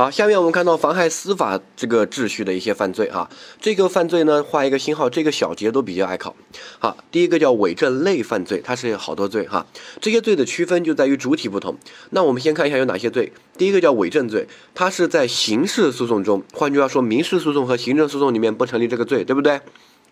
[0.00, 3.28] 好，下面我们看到妨害司法这个秩序的一些犯罪哈，
[3.60, 6.34] 这个犯罪呢画一个星号，这个小节都比较爱考。
[6.78, 9.66] 好，第一个叫伪证类犯罪，它是好多罪哈，
[10.00, 11.76] 这些罪的区分就在于主体不同。
[12.12, 13.30] 那我们先看一下有哪些罪。
[13.58, 19.60] 第一个叫伪证罪，它是在刑事诉讼中，换句话说，民事诉讼和行政诉讼里面不成立这个罪，对不对？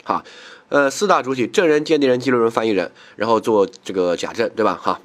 [0.04, 0.22] 好，
[0.68, 4.78] 呃，四大主体：证人、鉴定人、记录人、翻译人，然后做这个假证，对吧？
[4.78, 5.00] 哈。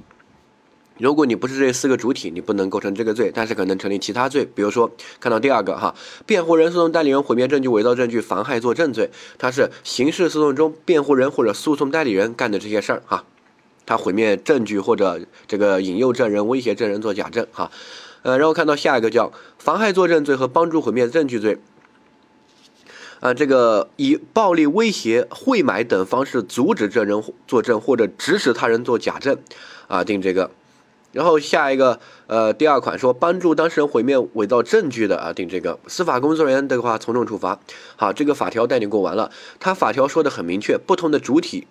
[1.00, 4.48] 如果你不是这四个主体，你不能构成这个罪，但是可能成立其他罪。
[4.54, 5.96] 比如说，看到第二个哈，
[6.28, 9.10] 辩护人、诉讼代理人毁灭证据、伪造证据、妨害作证罪，
[9.40, 13.26] 它是刑事诉讼中辩护人或者诉讼代理人干的这些事儿哈，
[13.88, 17.72] 他毁灭证据或者这个引诱证人、威胁证人做假证哈。
[18.22, 21.58] 呃，然后看到下一个叫妨害作证罪和帮助毁灭证据罪，
[23.20, 29.38] 啊，这个以暴力威胁、贿买等方式阻止证人作证或者指使他人做假证，
[29.88, 30.52] 啊，定这个。
[31.14, 37.60] 然后下一个，呃，第二款说帮助当事人毁灭伪造证据的啊，定这个司法工作人员的话从重处罚。
[37.96, 39.32] 好，这个法条带你过完了。
[39.60, 41.68] 它法条说的很明确，不同的主体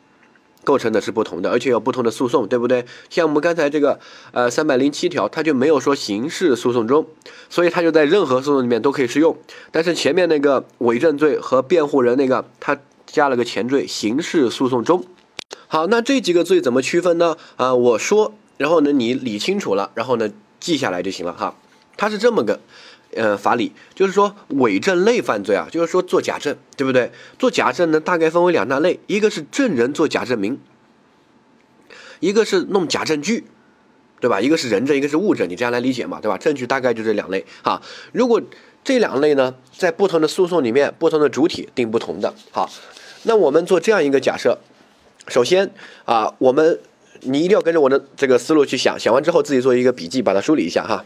[0.63, 2.87] 构成的是不同的，而且有不同的诉讼，对不对？
[3.11, 3.99] 像我们刚才这个，
[4.31, 7.05] 呃，三百零七条，它就没有说刑事诉讼中，
[7.51, 9.37] 所以它就在任何诉讼里面都可以适用。
[9.73, 15.05] 但是前面那个伪证罪和辩护人那个，它加了个前缀，刑事诉讼中。
[15.67, 17.37] 好，那这几个罪怎么区分呢？
[17.57, 18.33] 啊，我说。
[18.63, 21.53] 然后呢，你理清楚了，然后呢，记下来就行了哈。
[21.97, 22.61] 它是这么个，
[23.13, 27.11] 呃，法理，就是说伪证类犯罪啊，就是说做假证，对不对？
[27.41, 30.61] 做假证呢，大概分为两大类，一个是证人做假证明，
[32.21, 33.47] 一个是弄假证据，
[34.21, 34.41] 对吧？
[34.41, 36.39] 一个是人证，一个是物证，你这样来理解嘛，对吧？
[36.39, 37.83] 证据大概就这两类哈。
[38.13, 38.41] 如果
[38.85, 42.33] 这两类呢，在不同的诉讼里面，不同的主体定不同的。
[42.53, 42.71] 好，
[43.25, 44.61] 那我们做这样一个假设，
[45.27, 45.73] 首先
[46.05, 46.79] 啊，我们。
[47.23, 51.05] 你一定要跟着我的这个思路去想，想完之后自己做一个笔记，把它梳理一下哈。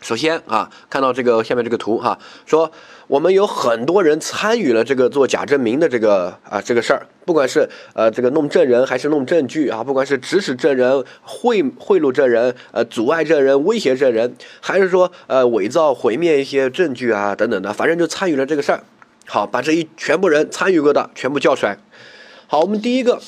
[0.00, 2.72] 首先啊，看到这个下面这个图哈，说
[3.06, 18.82] 我们有很多人参与了这个做假证明的这个啊这个事儿，不管是呃这个弄证人还是弄证据啊，不管是指使证人、贿贿赂证人、呃阻碍证人、威胁证人，还是说呃伪造、毁灭一些证据啊等等的，反正就参与了这个事儿。
[19.26, 21.78] 好，把这一全部人参与过的全部叫出来。
[22.48, 23.22] 好，我们第一个。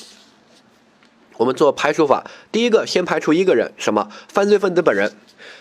[1.37, 4.09] 我们做排除法，第一个先排除一个人，什么？
[4.27, 5.11] 犯罪分子本人。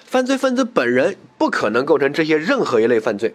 [0.05, 3.35] 犯罪分子本人不可能构成这些任何一类犯罪。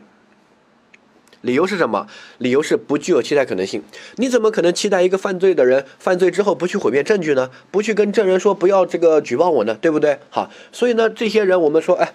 [1.42, 2.08] 理由是什么？
[2.38, 3.84] 理由是不具有期待可能性。
[4.16, 7.50] 你怎么可能期待一个犯罪的人犯罪之后不去毁灭证据呢？
[7.72, 9.76] 不去跟证人说不要这个举报我呢？
[9.76, 10.20] 对不对？
[10.30, 12.14] 好，所以呢，这些人我们说，哎，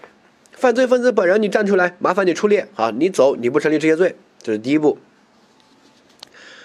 [0.52, 4.98] 犯罪分子本人你站出来，麻烦你出列，啊，你走，你不成立这些罪，这是第一步，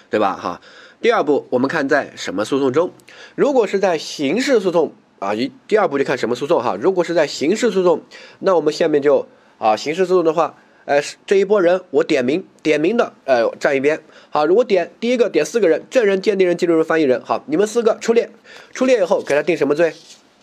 [0.08, 0.34] 对吧？
[0.36, 0.60] 哈。
[1.02, 2.90] 第二步，我们看在什么诉讼中？
[3.34, 6.76] 如果是在刑事诉讼啊，一第二步就看什么诉讼哈。
[6.78, 8.02] 如果是在刑事诉讼，
[8.40, 9.26] 那我们下面就
[9.58, 13.98] 啊，刑事诉讼的话，呃，这一波人我点名，点名的，呃，站一边。
[14.28, 18.28] 好，如果点第一个点四个人，证人、鉴定人、记录人、翻译人，好，你们四个出列，
[18.74, 19.94] 出列以后给他定什么罪？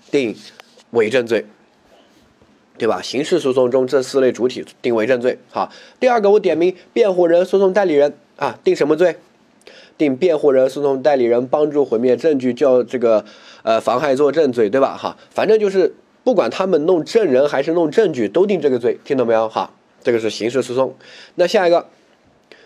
[0.09, 0.35] 定
[0.91, 1.45] 伪证罪，
[2.79, 2.99] 对吧？
[3.03, 5.37] 刑事诉讼中这四类主体定伪证罪。
[5.51, 9.17] 好，第二个我点名辩护人、诉讼代理人啊，定什么罪？
[9.97, 13.25] 定辩护人、诉讼代理人帮助毁灭证据，叫这个
[13.63, 14.95] 呃妨害作证罪，对吧？
[14.95, 19.49] 哈，反正就是不管他们弄证人还是弄证据，都定这个罪，听懂没有？
[19.49, 19.71] 哈，
[20.03, 20.95] 这个是刑事诉讼。
[21.35, 21.87] 那下一个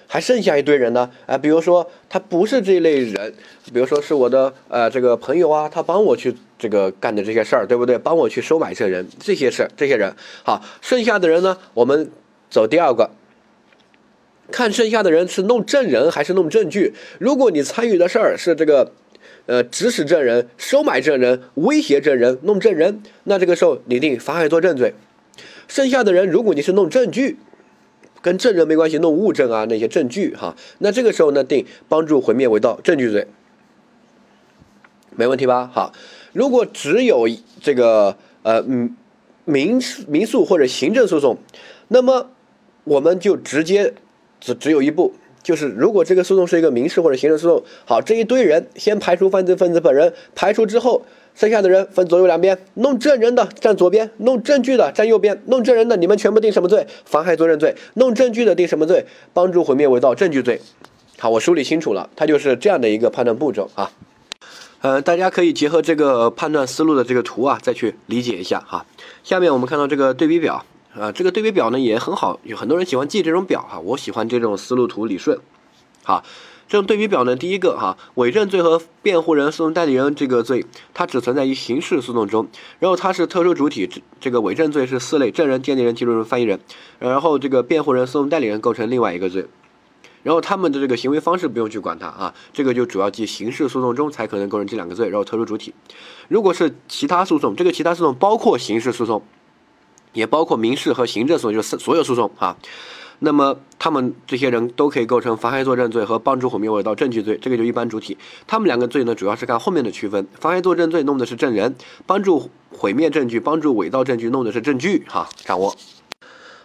[0.08, 1.10] 还剩下一堆人呢？
[1.26, 3.34] 啊，比如说他不是这类人，
[3.74, 7.98] 比如说是我的呃这个朋友啊，他帮我去这个干的这些事儿，对不对？
[7.98, 10.14] 帮我去收买这人这些事，这些人
[10.44, 12.12] 好，剩下的人呢，我们
[12.50, 13.10] 走第二个。
[14.52, 16.94] 看剩下的人是弄证人还是弄证据。
[17.18, 18.92] 如果你参与的事儿是这个，
[19.48, 24.94] 呃，指使证人、收买证人、威胁证人、弄证人，那这个时候你定妨害作证罪。
[25.68, 27.38] 剩下的人，如果你是弄证据，
[28.22, 33.26] 跟证人没关系，弄物证啊那些证据哈，那这个时候呢定帮助毁灭伪造证据罪，
[35.16, 35.72] 没问题吧？
[35.74, 35.94] 好，
[36.34, 37.28] 如果只有
[37.60, 38.64] 这个呃
[39.46, 41.38] 民民诉或者行政诉讼，
[41.88, 42.30] 那么
[42.84, 43.96] 我们就直接。
[44.42, 51.04] 只只有一步，就是如果这个诉讼是一个民事或者行政诉讼，好，这一堆人先排除犯罪分子本人，排除之后，
[51.36, 56.86] 剩下的人分左右两边，弄证人的站左边，弄证据的站右边，弄证人的你们全部定什么罪？
[57.06, 57.76] 妨害作证罪。
[57.94, 59.06] 弄证据的定什么罪？
[59.34, 60.60] 帮助毁灭伪造证据罪。
[61.20, 63.92] 好，我梳理清楚了，它就是这样的一个判断步骤啊。
[64.82, 68.86] 呃，大家可以结合这个判断思路的这个图啊，再去理解一下哈。
[69.24, 70.66] 下面我们看到这个对比表。
[70.94, 75.40] 啊，这个对比表呢也很好，有很多人喜欢记这种表哈，我喜欢这种思路图理顺。
[76.04, 76.24] 好，
[76.68, 82.48] 这种对比表呢，第一个哈，伪证罪和辩护人、诉讼代理人这个罪，它只存在于刑事诉讼中，
[82.80, 86.60] 然后它是特殊主体，这个伪证罪是四类：证人、鉴定人、记录人、翻译人，
[87.00, 89.46] 然后这个辩护人、诉讼代理人构成另外一个罪，
[90.24, 95.74] 然后他们的这个行为方式不用去管它啊，这个就主要记刑事诉讼中才可能构成这两个罪，然后特殊主体。
[96.28, 99.24] 如果是其他诉讼，这个其他诉讼包括刑事诉讼，
[100.14, 102.58] 也包括民事和行政诉讼，就是所有诉讼啊。
[103.24, 108.18] 那么他们这些人都可以构成妨害作证罪和帮助毁灭伪造证据罪，这个就一般主体。
[108.48, 110.26] 他们两个罪呢，主要是看后面的区分。
[110.40, 111.76] 妨害作证罪弄的是证人，
[112.08, 115.06] 帮助毁灭证据、帮助伪造证据弄的是证据。
[115.08, 115.76] 哈，掌握。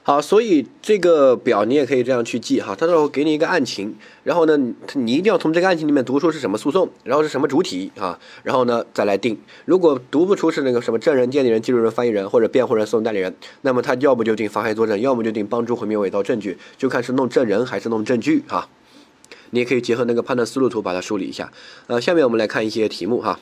[0.07, 3.93] 好，所以这个表你也可以这样去记哈，他到时候给你一个案情，
[4.23, 4.57] 然后呢，
[4.95, 9.37] 你一定要从这个案情里面读出是什么诉讼，然后是什么主体啊，然后呢再来定。
[9.65, 18.69] 如果读不出是那个什么证人、鉴定人、记录人、翻译人或者辩护人、诉讼代理人，那么他要不就定妨害作证，要么就定帮助毁灭伪造证据，就看是弄证人还是弄证据哈。
[19.51, 21.51] 你也可以结合那个判断思路图把它梳理一下。
[21.89, 23.41] 呃，下面我们来看一些题目哈，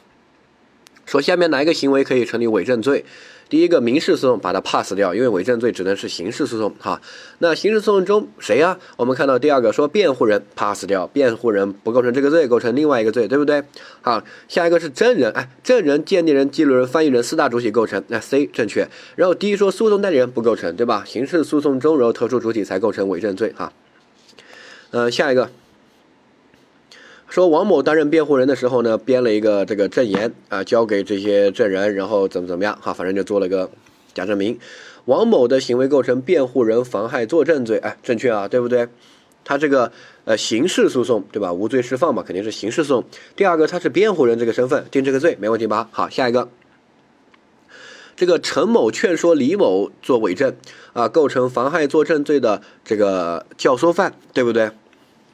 [1.07, 3.05] 说下面哪一个行为可以成立伪证罪？
[3.47, 7.01] 第一个民事诉讼把它 pass 掉，因为伪证罪只能是刑事诉讼哈。
[7.39, 8.79] 那刑事诉讼中谁呀？
[8.97, 13.63] 我们看到第二个说辩护人 pass 掉，辩护人不构成这个罪，构成另外一个罪，对不对？
[14.01, 18.89] 好，下一个是证人，哎，证人、鉴定人、记录人、翻译人四大主体构成，那 C 正确。
[19.15, 21.05] 然后第一说诉讼代理人不构成，对吧？
[21.07, 23.73] 刑事诉讼中，然后特殊主体才构成伪证罪哈。
[24.91, 25.51] 呃，下一个。
[27.35, 33.69] 说王某担任辩护人的时候呢，编了一个这个证言啊，交给这些证人，然后怎么怎么样哈，反正就做了个
[34.15, 34.57] 假证明。
[35.07, 38.87] 王某的行为构成辩护人妨害作证罪，哎，正确啊，对不对？
[39.43, 39.91] 他这个
[40.25, 41.53] 呃刑事诉讼对吧？
[41.53, 43.05] 无罪释放嘛，肯定是刑事诉讼。
[43.35, 45.89] 第二个他是辩护人这个身份定这个罪没问题吧？
[45.91, 46.49] 好，下一个，
[48.15, 50.55] 这个陈某劝说李某做伪证
[50.93, 54.71] 啊，构成妨害作证罪的这个教唆犯，对不对？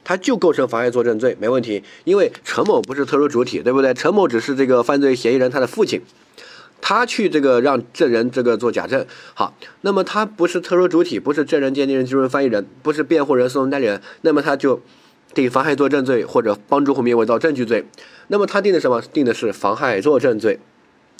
[0.03, 3.93] 他就构成妨碍作证罪，没问题，因为陈某不是特殊主体，对不对？
[3.93, 6.01] 陈某只是这个犯罪嫌疑人他的父亲，
[6.81, 14.81] 他去这个让证人这个做假证，好，那么他不是特殊主体，不是证人、鉴定人、记录人、翻译人，不是辩护人、诉讼代理人，那么他就
[15.33, 17.85] 定妨害作证罪或者帮助毁灭伪造证据罪，
[18.27, 19.01] 那么他定的什么？
[19.01, 20.59] 定的是妨害作证罪。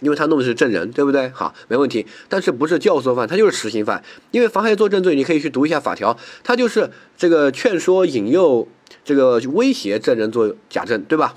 [0.01, 1.30] 因为他弄的是证人，对不对？
[1.30, 2.06] 好，没问题。
[2.27, 4.03] 但是不是教唆犯，他就是实行犯。
[4.31, 8.68] 因为妨害作证罪，你可以去读一下法条，他就是这个劝说、引诱、
[9.06, 11.33] 这个威胁证人做假证，对吧？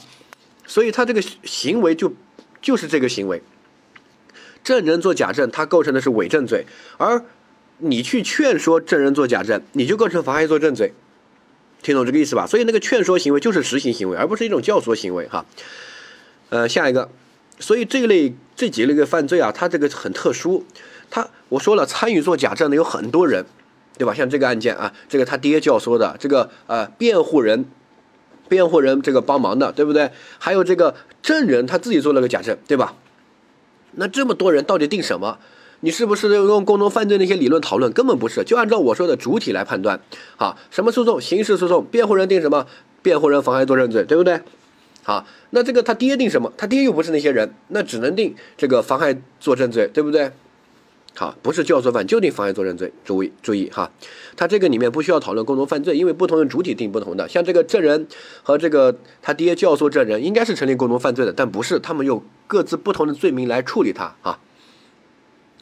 [0.66, 2.12] 所以他这个行为就
[2.62, 3.42] 就是这个行为，
[4.62, 6.64] 证人做假证，他构成的是伪证罪，
[6.96, 7.22] 而
[7.78, 10.94] 你去劝说证人做假证，你就构成妨害作证罪。
[11.82, 12.46] 听懂这个意思吧？
[12.46, 15.28] 所以那个劝说行为就是实行行为，而不是一种教唆行为。
[15.28, 15.44] 哈，
[16.48, 17.10] 呃，下一个。
[17.58, 20.64] 所以这一类这几类个犯罪啊，它这个很特殊。
[21.10, 23.44] 他我说了，参与做假证的有很多人，
[23.96, 24.12] 对吧？
[24.12, 27.64] 像这个案件啊，这个他爹教唆的，这个呃辩护人，
[28.48, 30.10] 辩护人这个帮忙的，对不对？
[30.38, 32.94] 还有这个证人他自己做了个假证，对吧？
[33.92, 35.38] 那这么多人到底定什么？
[35.80, 37.92] 你是不是用共同犯罪那些理论讨论？
[37.92, 40.00] 根本不是，就按照我说的主体来判断。
[40.36, 41.20] 好，什么诉讼？
[41.20, 42.66] 刑事诉讼，辩护人定什么？
[43.02, 44.40] 辩护人妨害作证罪，对不对？
[45.04, 46.50] 好，那这个他爹定什么？
[46.56, 50.32] 他爹又不是那些人，那只能定这个妨害作证罪，对不对？
[51.14, 52.90] 好，不是教唆犯就定妨害作证罪。
[53.04, 53.92] 注意注意哈，
[54.34, 57.28] 他这个里面不需要讨论共同犯罪，因为不同的主体定不同的。
[57.28, 58.08] 像这个证人
[58.42, 64.40] 和这个他爹教唆证人，应该是成立共同犯罪的，但不是，他们用各自不同的罪名来处理他啊。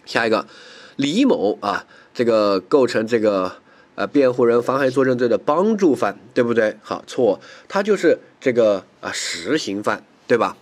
[0.04, 0.46] 下一个，
[0.94, 1.84] 李某啊，
[2.14, 3.56] 这个构成这个。
[3.94, 6.74] 呃，辩护人妨害作证罪的帮助犯，对不对？
[6.82, 10.56] 好，错，他就是这个啊实行犯，对吧？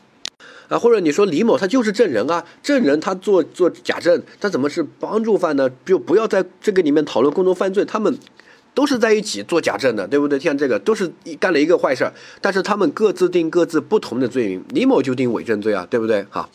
[0.68, 5.70] 啊，或者你说李某他就是证人啊，证人他做做假证，他怎么是帮助犯呢？
[5.84, 8.18] 就不要在这个里面讨论共同犯罪，他们
[8.75, 10.38] 都是在一起做假证的，对不对？
[10.38, 16.26] 像这个都是干了一个坏事儿，但是他们各自定各自不同的罪名，李某就定伪证罪啊，对不对？
[16.30, 16.49] 好，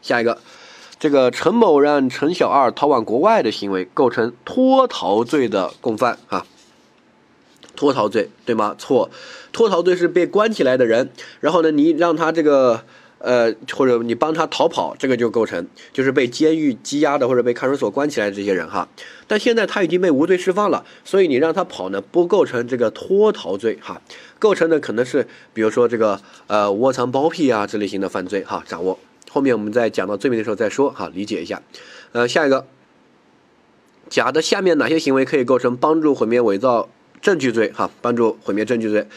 [0.00, 0.38] 下一个。
[0.98, 6.46] 这个陈某让陈小二逃往国外的行为构成脱逃罪的共犯啊，
[7.76, 8.74] 脱逃罪对吗？
[8.78, 9.10] 错，
[9.52, 11.10] 脱逃罪是被关起来的人，
[11.40, 12.84] 然后呢，你让他这个
[13.18, 18.88] 呃，或者你帮他逃跑，这个就构成，就是被监狱羁押的或者被看守所关起来的这些人哈。
[19.26, 24.00] 但现在他已经被无罪释放了，所以你让他跑呢，不构成这个脱逃罪哈，
[24.38, 28.98] 构成的可能是比如说这个呃窝藏包庇啊这类型的犯罪哈，掌握。
[29.34, 31.60] 后面我们在讲到罪名的时候再说，哈，理解一下。
[32.12, 32.64] 呃，下一个，
[34.08, 36.88] 甲的下面哪些行为可以构成帮助毁灭伪造
[37.20, 37.72] 证据罪？
[37.74, 39.08] 哈，帮助毁灭证据罪。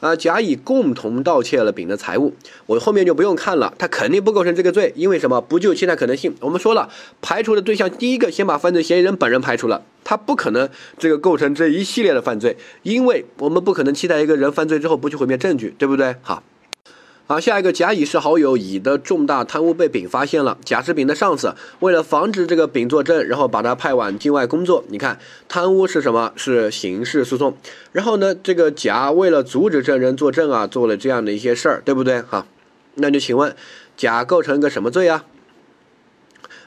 [0.00, 2.32] 啊，甲乙共同盗窃了丙的财物，
[2.64, 5.42] 我后面就不用看了，他肯定不构成这个罪，因为什么？
[5.42, 6.34] 不具有期待可能性。
[6.40, 6.88] 我们说了，
[7.20, 10.66] 排除的对象，第一个先把犯罪嫌疑人本人排除了，他不可能
[10.96, 16.16] 这个构成这一系列的犯罪，因为我们不可能期待一个人犯罪之后不去毁灭证据，对不对？
[16.22, 16.42] 好。
[17.28, 20.56] 好，下一个甲乙是好友，乙的重大贪污被丙发现了。
[20.64, 24.84] 甲是丙的上司，为了防止这个丙作证，然后把他派往境外工作。
[24.90, 25.18] 你看，
[25.48, 26.32] 贪污是什么？
[26.36, 27.56] 是刑事诉讼。
[27.90, 32.22] 然后呢，这个甲为了阻止证人作证啊，做了这样的一些事儿，对不对？
[32.22, 32.46] 哈，
[32.94, 33.56] 那就请问，
[33.96, 35.24] 甲构成一个什么罪啊？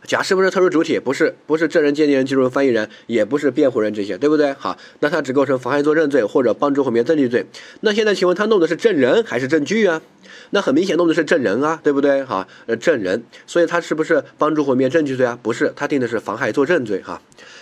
[0.09, 0.97] 甲是不是特殊主体？
[0.97, 4.53] 不是，不是证人、鉴定人、记录人、翻译人，也不是辩护人这些，对不对？
[4.53, 7.45] 好，那他只构成妨害作证罪或者帮助毁灭证据罪。
[7.81, 10.01] 那现在请问他弄的是证人还是证据啊？
[10.49, 12.23] 那很明显弄的是证人啊，对不对？
[12.23, 15.37] 好，呃，证人，所以他是不是帮助毁灭证据罪啊？
[15.43, 17.03] 不是，他定的是妨害作证罪。
[17.03, 17.21] 哈，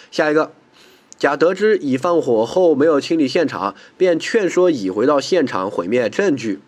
[0.09, 0.53] 下一个，
[1.17, 6.59] 甲得知乙放火后没有清理现场，便劝说乙回到现场毁灭证据。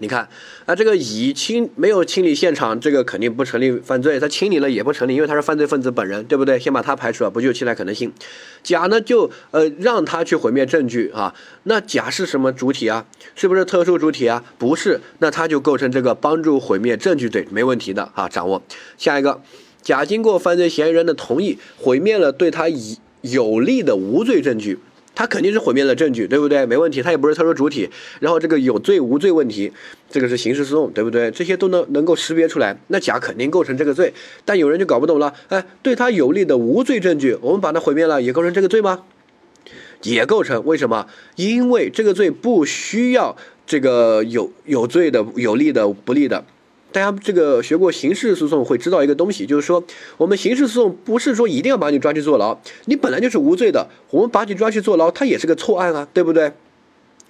[0.00, 0.28] 你看，
[0.64, 4.20] 啊，这个乙清没有清理现场，这个肯定不成立犯罪。
[4.20, 6.58] 他清理了也不成立，因为他是犯罪分子本人，对不对？
[6.58, 8.12] 先把他排除了，不具有期待可能性。
[8.62, 11.34] 甲呢，就呃让他去毁灭证据啊。
[11.64, 13.04] 那甲是什么主体啊？
[13.34, 14.44] 是不是特殊主体啊？
[14.56, 18.28] 不是，那他就构成这个帮助毁灭证据罪，没问题的啊。
[18.28, 18.62] 掌握
[18.96, 19.42] 下一个，
[19.82, 24.78] 甲经过犯罪嫌疑人的同意，毁灭了对他以有利的无罪证据。
[25.18, 26.64] 他肯定是毁灭了证据，对不对？
[26.64, 27.90] 没问题，他也不是特殊主体。
[28.20, 29.72] 然后这个有罪无罪问题，
[30.08, 31.28] 这个是刑事诉讼，对不对？
[31.32, 34.14] 这些都能能够识别出来，那甲肯定构成这个罪。
[34.44, 39.02] 但有人就搞不懂了，哎，对他有利的无罪证据，我们把它毁灭了，也构成这个罪吗？
[40.04, 41.08] 也构成，为什么？
[41.34, 46.44] 因为这个罪不需要这个有有罪的、有利的、不利的。
[46.90, 49.82] 大家这个学过刑事诉讼会知道一个东西，就是说
[50.16, 56.52] 我们刑事诉讼不是说一定要把你抓去坐牢，你本来就是无罪的，我们把你抓去坐牢，它也是个错案啊，对不对？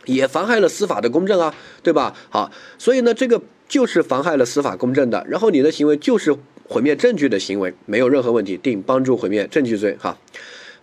[0.04, 2.14] 也妨害了司法的公正啊，对吧？
[2.30, 6.34] 好，所以呢，这个就是妨害了司法公正的，然后你的行为就是
[6.66, 10.16] 毁灭证据的行为，没有任何问题，定帮助毁灭证据罪哈。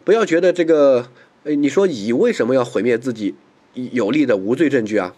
[0.03, 1.07] 不要觉得这个，
[1.43, 3.33] 呃，你说乙为什么要毁灭自己
[3.73, 5.15] 有利的无罪证据啊？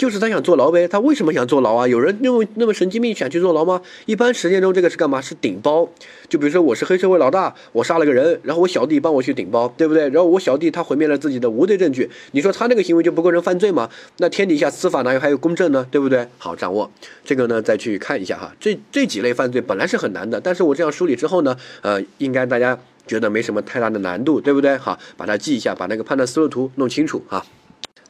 [0.00, 1.86] 就是他想坐牢呗，他为什么想坐牢啊？
[1.86, 3.82] 有人那么那么神经病想去坐牢吗？
[4.06, 5.20] 一般实践中这个是干嘛？
[5.20, 5.86] 是顶包。
[6.26, 10.04] 就比如说我是黑社会老大，我杀了个人，然后我小弟帮我去顶包，对不对？
[10.08, 13.90] 然后我小弟他毁灭了自己的无罪证据，你说他那个行为就不构成犯罪吗？
[14.16, 15.86] 那天底下司法哪有还有公正呢？
[15.90, 16.26] 对不对？
[16.38, 16.90] 好，掌握
[17.22, 18.54] 这个呢，再去看一下哈。
[18.58, 24.78] 这这几类犯罪本来是很难的，但是我这样梳理之后呢，呃，应该大家觉得没什么太大的难度，对不对？
[24.78, 27.44] 好，把它记一下，把那个判断思路图弄清楚哈。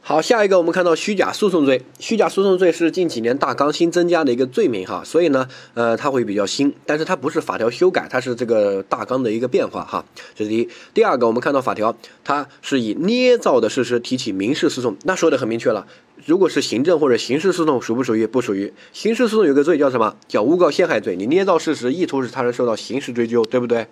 [0.03, 1.83] 好，下一个我们看到虚假诉讼罪。
[1.99, 10.03] 虚假诉讼罪是近几年大纲新增加的一个罪名哈，所以呢，呃，它会比较新，但是它不是法条修改，它是这个大纲的一个变化哈。
[10.35, 10.67] 这是第一。
[10.95, 15.85] 第二个，我们看到法条，它是以捏造的事实提起民事诉讼，那说的很明确了，
[16.25, 18.25] 如果是行政或者刑事诉讼，属不属于？
[18.25, 18.73] 不属于。
[18.91, 20.15] 刑事诉讼有个罪叫什么？
[20.27, 23.85] 叫诬告陷害罪，你捏造事实，意图使他人受到刑事追究，对不对？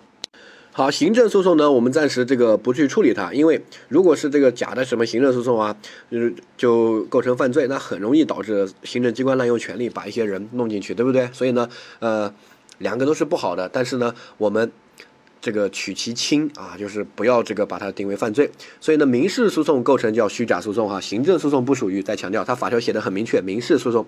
[0.72, 5.76] 好，行政诉讼呢，我们暂时这个不去处理它，因为如果是这个假的什么行政诉讼啊，
[6.10, 11.28] 就是就构成犯罪，那很容易导致行政机关滥用权力，把一些人弄进去，对不对？
[11.32, 12.32] 所以呢，呃，
[12.78, 14.70] 两个都是不好的，但是呢，我们
[15.40, 18.48] 这个取其轻啊，就是不要这个把它定为犯罪。
[18.80, 22.00] 所以呢，民事诉讼构成叫虚假诉讼哈，行政诉讼不属于。
[22.00, 24.06] 再强调，它法条写的很明确，民事诉讼。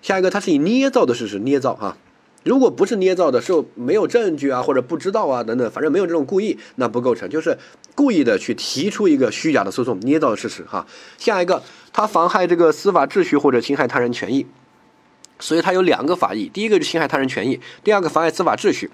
[0.00, 1.98] 下一个，它是以捏造的事实捏造哈。
[2.42, 7.58] 如果不是捏造的，是没有证据啊，或者不知道啊等等，反正没有这种故意，那不构成，就是
[7.94, 10.86] 故意的去提出一个虚假的诉讼，捏造的事实哈。
[11.18, 14.46] 下一个，他妨害这个司法秩序或者侵害他人权益，
[15.38, 18.90] 所以它有两个法益，第一个就侵害他人权益，第二个妨碍司法秩序，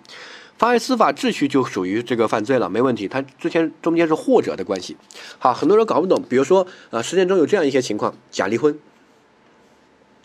[0.58, 3.06] 妨碍司法秩序就属于这个犯罪了，没问题。
[3.06, 4.96] 它之前中间是或者的关系。
[5.38, 8.76] 好，很多人搞不懂，比如说啊，实践中有这样一些情况，假离婚，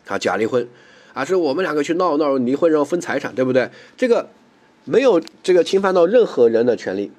[0.08, 0.68] 啊，假离婚。
[1.14, 3.70] 啊，是我们两个去闹闹离婚，然后分财产，对不对？
[3.98, 4.30] 这个
[4.86, 7.12] 没有这个侵犯到任何人的权利，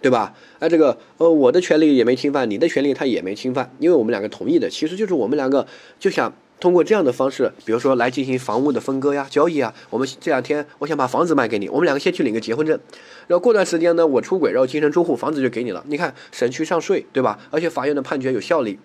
[0.00, 0.34] 对吧？
[0.58, 5.66] 哎，这个呃，我的权利也没侵犯，你的权利他也没侵犯，因为我们两个同意的，其实就是我们两个
[5.98, 9.74] 就想通过这样的方式，比如说来进行房屋的分割呀、交易啊。
[9.88, 12.78] 我们这两天我想把房子卖给你，我们两个先去领个结婚证，
[13.26, 15.82] 然后过段时间呢，我出轨，然后净身出户，房子就给你了。
[15.88, 17.38] 你看，省去上税，对吧？
[17.50, 18.78] 而且法院的判决有效力。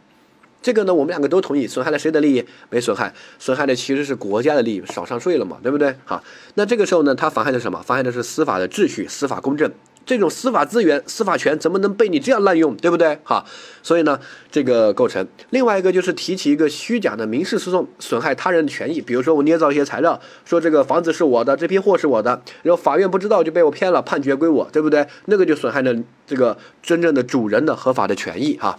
[0.66, 2.44] 这个呢，我们两个都同意，损害了谁的利益？
[2.72, 5.96] 没损害，损害的其实是国家的利益，少上税了嘛，对不对？
[6.06, 6.24] 好，
[6.56, 7.80] 那这个时候呢，它妨害的什么？
[7.84, 9.72] 妨害的是司法的秩序、司法公正。
[10.08, 13.20] 这种司法资源、司法权怎么能被你这样滥用，对不对？
[13.22, 13.46] 好，
[13.84, 14.20] 所以呢，
[14.50, 15.28] 这个构成。
[15.52, 25.06] 另外一个就是提起一个虚假的民事诉讼，损害他人的权益，比如说我捏造一些材料，说这个房子是我的，这批货是我的，然后法院不知道就被我骗了，判决归我，对不对？
[25.26, 25.94] 那个就损害了
[26.26, 28.76] 这个真正的主人的合法的权益哈。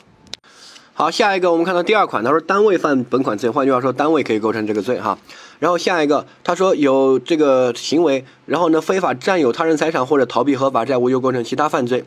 [0.99, 5.19] 好，下一个我们看到第二款，他说单位犯本款罪，换句话说，单位可以构成这个罪哈。
[5.59, 12.03] 然后下一个，他说有这个行为，然后呢非法占有他人财产或者逃避合法债务，又构成其他犯罪，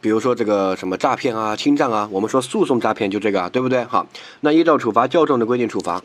[0.00, 3.82] 比如说这个什么诈骗啊、侵占啊，我们说诉讼诈骗就这个，对不对？
[3.82, 4.06] 好，
[4.42, 6.00] 那依照处罚较重的规定处罚。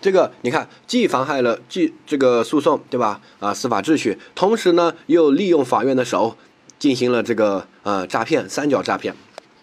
[0.00, 3.20] 这个你看，既妨害了既这个诉讼，对吧？
[3.40, 6.34] 啊，司法秩序，同时呢又利用法院的手
[6.78, 9.14] 进行了这个呃诈骗，三角诈骗。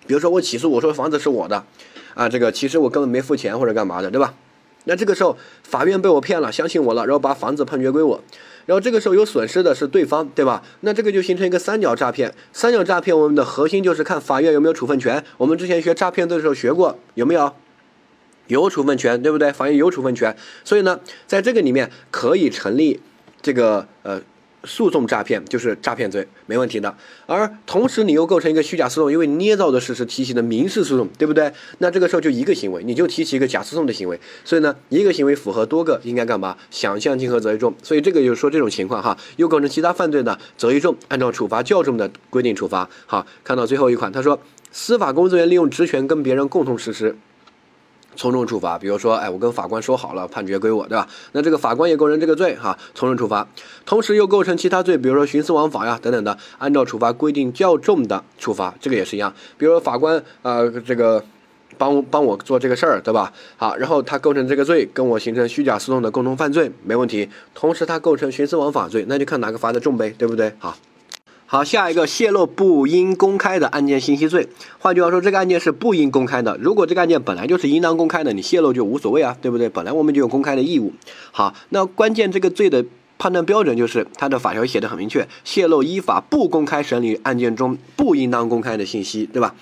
[0.06, 1.66] 比如说我起诉我说房子是我的。
[2.13, 4.34] 啊，这个其实我根本没付钱或者干嘛的，对吧？
[4.86, 8.24] 那这个时候法院被我骗了，相信我了，然后把房子判决归我，
[8.65, 10.63] 然后这个时候有损失的是对方，对吧？
[10.80, 12.34] 那这个就形成一个三角诈骗。
[12.51, 15.24] 三角诈骗我们的核心就是看法院有没有处分权。
[15.38, 17.53] 我们之前学诈骗的时候学过，有没有？
[18.48, 19.51] 有处分权，对不对？
[19.51, 23.00] 法院有处分权，所以呢，在这个里面可以成立
[23.41, 24.22] 这个呃。
[24.63, 26.96] 诉讼诈骗就是诈骗罪，没问题的。
[27.25, 31.51] 而同时你又构成一个虚假诉讼，因为捏造的事实提起的民事诉讼，对不对？
[31.80, 34.20] 那这个时候就一个行为，你就提起一个假诉讼的行为。
[34.46, 36.56] 所以呢，一个行为符合多个，应该干嘛？
[36.70, 37.74] 想象竞合择一重。
[37.82, 42.89] 所以这个就是说这种情况哈，又构成其他犯罪的择一重，按照处罚较重的规定处罚。
[43.06, 44.39] 好，看到最后一款，他说
[44.72, 47.18] 司法工作人员利用职权跟别人共同实施。
[48.15, 51.08] 从重处罚，比如说，哎，我跟法官说好了，判决归我，对吧？
[51.32, 53.48] 那这个法官也构成这个罪，哈，从重处罚，
[53.86, 59.34] 同时又构成其他罪，比如说徇私枉法呀等等的，按照处罚规定较重的处罚，这个也是一样。
[59.58, 61.24] 比如说法官啊，这个
[61.77, 63.32] 帮帮我做这个事儿，对吧？
[63.58, 67.30] 好，然后他构成这个罪，跟我形成虚假诉讼的共同犯罪，没问题。
[67.56, 70.53] 同时他构成徇私枉法罪，那就看哪个罚的重呗，对不对？
[70.60, 70.75] 好。
[71.51, 74.48] 好，下一个泄露不应公开的案件信息罪。
[74.79, 76.58] 换句话说，这个案件是不应公开的。
[76.62, 79.67] 如果这个案件本来就是应当公开的，你泄露就无所谓啊，对不对？
[79.67, 80.93] 本来我们就有公开的义务。
[81.34, 82.86] 好，那关键这个罪的
[83.17, 89.53] 判断标准就是它的法条写的很明确，泄露依法不公开审理案件中不应当公开的信息，对吧？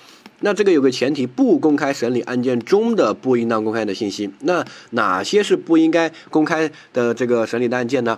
[0.41, 4.29] 那这个有个前提，不公开审理案件中的不应当公开的信息。
[4.41, 8.17] 那哪些是不应该公开的这个审理的案件呢？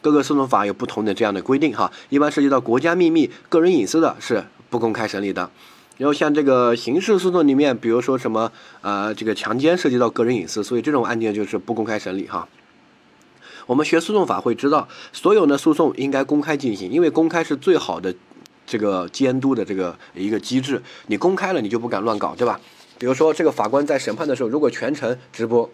[0.00, 5.50] 各个诉讼法有不同的这样的规定哈，一般涉及到国家秘密、个人隐私的是不公开审理的。
[5.96, 8.52] 然后像这个刑事诉讼里面，比如说什么
[8.82, 12.46] 呃这个强奸涉及到个人隐私，所以这种案件就是不公开审理哈。
[13.66, 18.14] 我们学诉讼法会知道，所有的诉讼应该公开进行，因为公开是最好的
[18.64, 20.80] 这个监督的这个一个机制。
[21.08, 22.60] 你公开了，你就不敢乱搞，对吧？
[22.96, 25.68] 比如说这个法官在审判的时候，如果全程直播。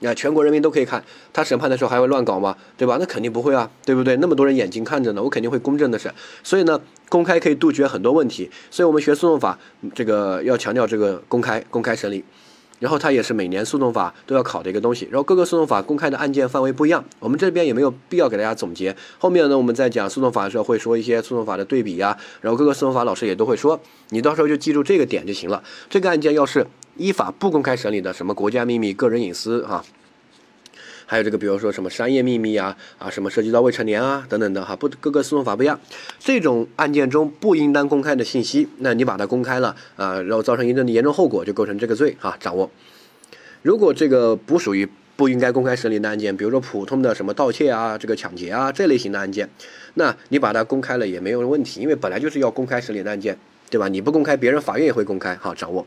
[0.00, 2.54] 那全国人民都可以看，他审判的时候还会乱搞吗？
[2.76, 2.98] 对吧？
[3.00, 4.16] 那肯定不会啊，对不对？
[4.18, 6.12] 那么多人眼睛看着呢，我肯定会公正的审。
[6.42, 6.78] 所以呢，
[7.08, 8.50] 公开可以杜绝很多问题。
[8.70, 9.58] 所以我们学诉讼法，
[9.94, 12.22] 这个要强调这个公开，公开审理。
[12.78, 15.08] 然后它也是每年诉讼法都要考的一个东西。
[15.10, 18.94] 然后各个诉讼法公开的案件范围不一样，我们这边也没有必要给大家总结。
[19.18, 22.14] 后面呢，我们在讲诉讼法的时候会说一些诉讼法的对比呀。
[22.42, 23.80] 然后各个诉讼法老师也都会说，
[24.10, 25.62] 你到时候就记住这个点就行了。
[25.88, 26.66] 这个案件要是。
[26.96, 29.84] 依法不公开审理的什么国家秘密、个人隐私哈，
[31.04, 35.78] 还有这个比如说什么商业秘密啊啊，什么涉及到未成年啊等等的哈，不各个诉讼法不一样，
[36.18, 42.36] 这种案件中不应当公开的信息，那你把它公开了啊，然后造成一定的严重后果，就构成这个罪哈。
[42.40, 42.70] 掌握，
[43.62, 49.48] 如果这个不属于不应该公开审理的案件，比如说普通的什么盗窃啊、这个抢劫啊这类型的案件，
[49.94, 53.38] 那你把它公开了也没有问题，因为本来就是要公开审理的案件，
[53.70, 53.88] 对吧？
[53.88, 55.54] 你不公开，别人法院也会公开哈。
[55.54, 55.86] 掌握。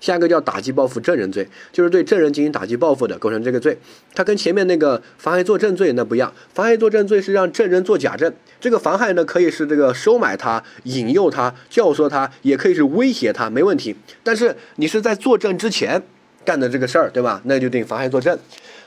[0.00, 3.78] 下一个叫打击报复证人罪，就是对证人进行打击报复的，构成这个罪。
[4.14, 13.94] 它跟前面那个妨害作证罪那不一样，妨害作证罪是让证人做假证，这个妨害呢可以是这个收买他、引诱他、教唆他，也可以是威胁他，没问题。
[14.22, 16.02] 但是你是在作证之前
[16.44, 17.40] 干的这个事儿，对吧？
[17.44, 18.38] 那就定妨害作证。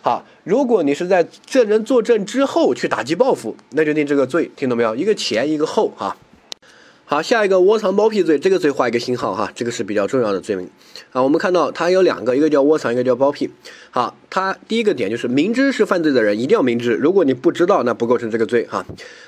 [0.02, 4.95] 好，如果你是在证人作证之后去打击报复，那就定这个罪，听懂没有？
[4.95, 6.15] 一个前一个后，哈。
[7.12, 10.69] 好，下一个窝藏包庇罪，这个罪画一个星号哈，这个是比较重要的罪名
[11.12, 11.21] 啊。
[11.21, 13.52] 我们看到它有两个，一个叫窝藏，一个叫包庇。
[13.89, 18.86] 好，它第一个点就是明知是犯罪的人一定要明知，如果你不知道，那不构成这个罪哈。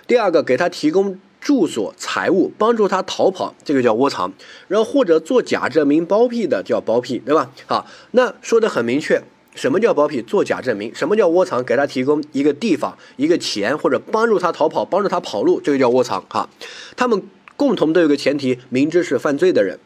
[0.08, 4.32] 第二个，给他提供住所、财物，帮助他逃跑，这个叫窝藏。
[4.70, 7.52] 然后或者做假证明包庇的叫包庇，对吧？
[7.66, 9.22] 好，那说的很明确，
[9.56, 10.22] 什么叫包庇？
[10.22, 10.96] 做假证明。
[10.96, 11.62] 什么叫窝藏？
[11.62, 16.48] 给他提供一个地方、一个钱，或者帮助他逃跑，帮助他跑路，这个叫窝藏哈。
[16.96, 17.22] 他们。
[17.56, 19.80] 共同都有个前提，明知是犯罪的人。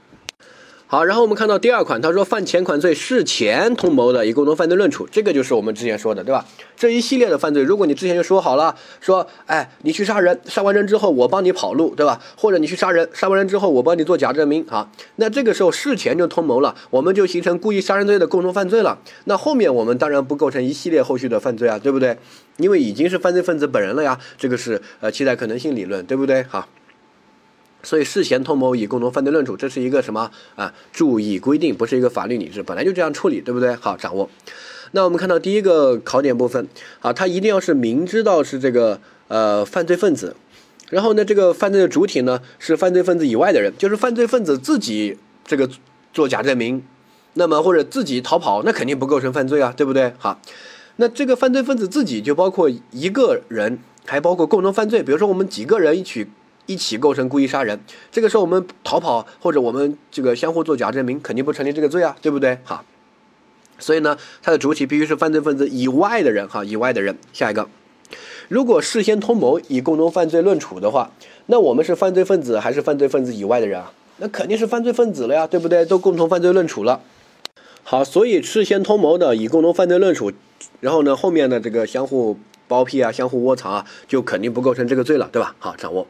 [0.89, 6.45] 好，然后我们看到第二款，他说犯前款罪事前通谋的，以共同犯罪论处，这个就是我们之前说的，对吧？
[6.77, 12.21] 这一系列的犯罪，如果你之前就说好了，说，哎，你去杀人，杀完人之后我帮你跑路，对吧？
[12.37, 18.97] 或者你去杀人，杀完人之后我帮你做假证明，好，那这个时候事前就通谋了，我们就形成故意杀人罪的共同犯罪了。
[19.25, 22.17] 那后面我们当然不构成一系列后续的犯罪啊，对不对？
[22.55, 26.43] 因为已经是犯罪分子本人了呀，这个是呃期待可能性理论，对不对？
[26.43, 26.69] 好。
[27.87, 30.73] 所以事前通谋以共同犯罪论处，这是一个什么啊？
[30.91, 33.73] 注意规定，不是一个法律理智，本来就这样处理，对不对？
[33.75, 34.29] 好，掌握。
[34.91, 36.67] 那我们看到第一个考点部分，
[36.99, 40.35] 啊，他一定要是明知道是这个呃犯罪分子，
[40.89, 45.69] 然后呢，这个犯罪的主体呢是犯罪分子以外的人，就是犯罪分子自己这个
[46.11, 46.83] 做假证明，
[47.35, 50.11] 那么或者自己逃跑，那肯定不构成犯罪啊，对不对？
[50.17, 50.41] 好，
[50.97, 56.27] 那这个犯罪分子自己就包括一个人，还包括共同犯罪，比如说我们几个人一起。
[56.67, 57.79] 一起构成故意杀人，
[58.11, 62.59] 这个时候我们逃跑或者我们这个相互做假证明，肯定不成立这个罪啊，对不对？
[62.63, 62.83] 哈，
[63.79, 67.17] 所以呢，它的主体必须是犯罪分子以外的人，哈，以外的人。
[67.33, 67.67] 下一个，
[68.49, 71.11] 如果事先通谋以共同犯罪论处的话，
[71.47, 73.93] 那我们是犯罪分子还是犯罪分子以外的人啊？
[74.17, 75.85] 那肯定是犯罪分子了呀，对不对？
[75.85, 77.01] 都共同犯罪论处了。
[77.83, 80.33] 好，所以事先通谋的以共同犯罪论处，
[80.81, 85.55] 然后呢，后面的这个相互包庇啊、相互窝藏啊，就肯定不构成这个罪了，对吧？
[85.59, 86.05] 好，掌握。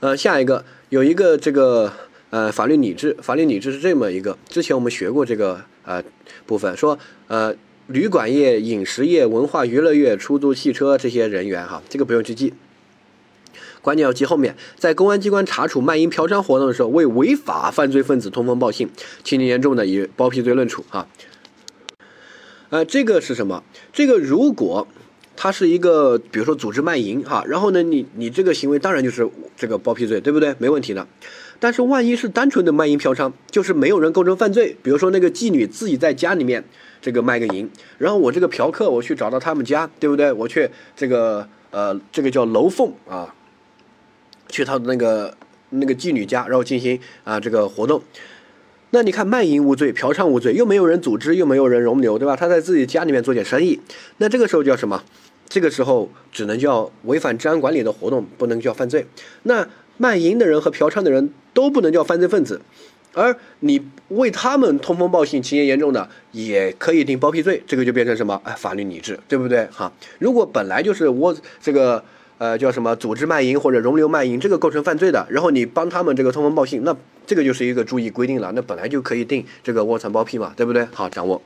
[0.00, 1.90] 呃，下一个有一个这个
[2.28, 6.04] 呃法律理智，法律理智是这么一个，之前我们学过这个呃
[6.44, 7.54] 部分，说呃
[7.86, 12.52] 旅馆业、饮食业、文化娱乐业、出租汽车这些人员哈，这个不用去记，
[13.80, 18.90] 关键要记后面，在公安机关查处卖淫嫖娼活动的时候，为违法犯罪分子通风报信，
[19.24, 21.08] 情节严重的以包庇罪论处哈。
[22.68, 23.62] 呃，这个是什么？
[23.94, 24.86] 这个如果。
[25.36, 30.54] 他是一个，比如说组织卖淫哈，然后呢，你你这个行为当然就是这个包庇罪，对不对？
[30.58, 31.06] 没问题的。
[31.58, 36.64] 但是万一是单纯的卖淫嫖娼，就是没有人构成犯罪，比如说那个妓女自己在家里面
[37.00, 40.32] 这个卖个淫，然后我这个嫖客我去找到他们家，对不对？
[40.32, 43.34] 我去这个呃这个叫楼凤啊，
[44.48, 45.34] 去他的那个
[45.70, 48.02] 那个妓女家，然后进行啊这个活动。
[48.90, 52.36] 那你看卖淫无罪，嫖娼无罪，又没有人组织，又没有人容留，对吧？
[52.36, 53.80] 他在自己家里面做点生意，
[54.18, 55.02] 那这个时候叫什么？
[55.48, 59.06] 这个时候只能叫违反治安管理的活动，不能叫犯罪。
[59.44, 62.60] 那卖淫的人和嫖娼的人都不能叫犯罪分子，
[63.14, 68.38] 而你为他们通风报信，情节严重的也可以定包庇罪，这个就变成什么？
[68.44, 69.66] 哎，法律理智，对不对？
[69.72, 72.04] 哈，如果本来就是我这个
[72.36, 76.94] 呃叫什么组织卖淫或者容留卖淫，这个构成犯罪的，然后你帮他们这个通风报信，那
[77.26, 80.86] 这个就是一个注意规定了，那本来就可以定这个窝藏包庇嘛，对不对？
[80.92, 81.40] 好，掌握。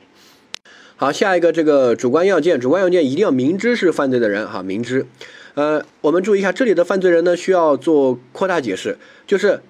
[1.01, 5.07] 好，下一个这个主观要件，主观要件一定要明知是犯罪的人哈，明知。
[5.55, 9.61] 呃，我们注意一下，这里的犯罪人呢需要做扩大解释，就是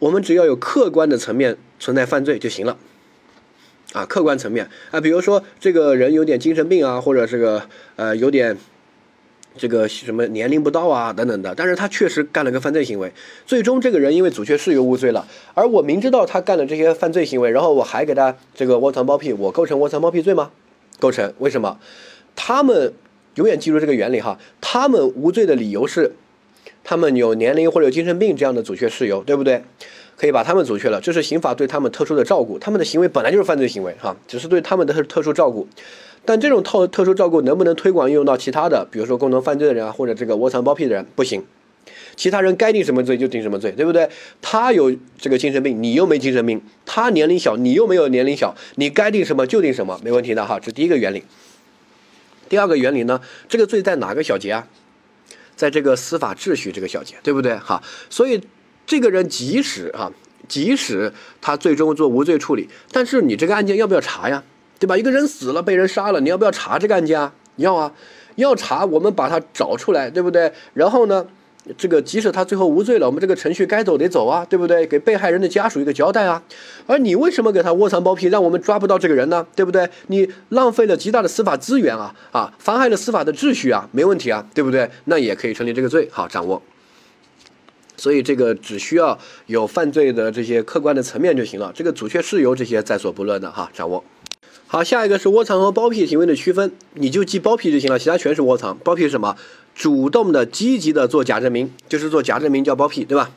[0.00, 2.76] 我们只要有客观的层面存在犯罪就行了。
[3.92, 8.58] 啊，客观层面啊，比如说这个人有点精神病啊，或者这个呃有点。
[9.56, 13.12] 这个什么年龄不到啊，等等的，但是他确实干了个犯罪行为，
[13.46, 20.50] 最终这个人因为阻却事由无罪了，而我明知道他干了这些犯罪行为，然后我还给他这个窝藏包庇，我构成窝藏包庇罪吗？
[20.98, 21.78] 构成，为什么？
[22.34, 22.92] 他们
[23.34, 26.12] 永远记住这个原理哈，他们无罪的理由是，
[26.84, 29.62] 他们有年龄或者有精神病这样的阻却事由，对不对？
[30.16, 35.68] 可以把他们阻却了，这是刑法对他们特殊的照顾，他们的行为本来就是犯罪行为哈，只是对他们的特殊照顾。
[36.26, 41.06] 但这种特特殊照顾能不能推广应用到其他的，比如说共同犯罪的人啊，或者这个窝藏包庇的人？
[41.14, 41.44] 不行，
[42.16, 44.08] 其他人该定什么罪就定什么罪，对不对？
[44.42, 50.58] 他有这个精神病，你又没精神病；他年龄小，你又没有年龄小，你该定什么就定什么，没问题的哈。
[50.58, 51.22] 这第一个原理。
[52.48, 53.20] 第二个原理呢？
[53.48, 54.66] 这个罪在哪个小节啊？
[55.54, 57.56] 在这个司法秩序这个小节，对不对？
[57.56, 58.40] 哈，所以
[58.84, 60.12] 这个人即使啊，
[60.48, 64.42] 即使他最终做无罪处理，但是你这个案件要不要查呀？
[64.78, 64.96] 对吧？
[64.96, 67.32] 一个人死了，被人杀了，你要不要查这个案件啊？
[67.56, 67.90] 要啊，
[68.34, 70.52] 要查，我们把他找出来，对不对？
[70.74, 71.26] 然后呢，
[71.78, 74.86] 这个即使他最后无罪了，我们这个程序该走得走啊，对不对？
[74.86, 76.42] 给被害人的家属一个交代啊。
[76.86, 79.46] 而你为什么给他窝藏包庇，让我们抓不到这个人呢？
[79.56, 79.88] 对不对？
[80.08, 84.90] 你浪费了极大的司法资源啊，啊，妨害了司法的秩序啊，没问题啊，对不对？
[85.06, 86.60] 那也可以成立这个罪，好掌握。
[87.96, 94.04] 所以这个只需要有犯罪的这些客观的层面就行了，这个阻却事由这些在所不论的哈，掌握。
[94.68, 98.76] 好，下一个是窝藏和包庇行为的区分，你就记包庇就行了，其他全是窝藏。
[98.78, 99.36] 包庇什么？
[99.76, 103.30] 主动的、积极的做假证明，就是做假证明叫包庇，对吧？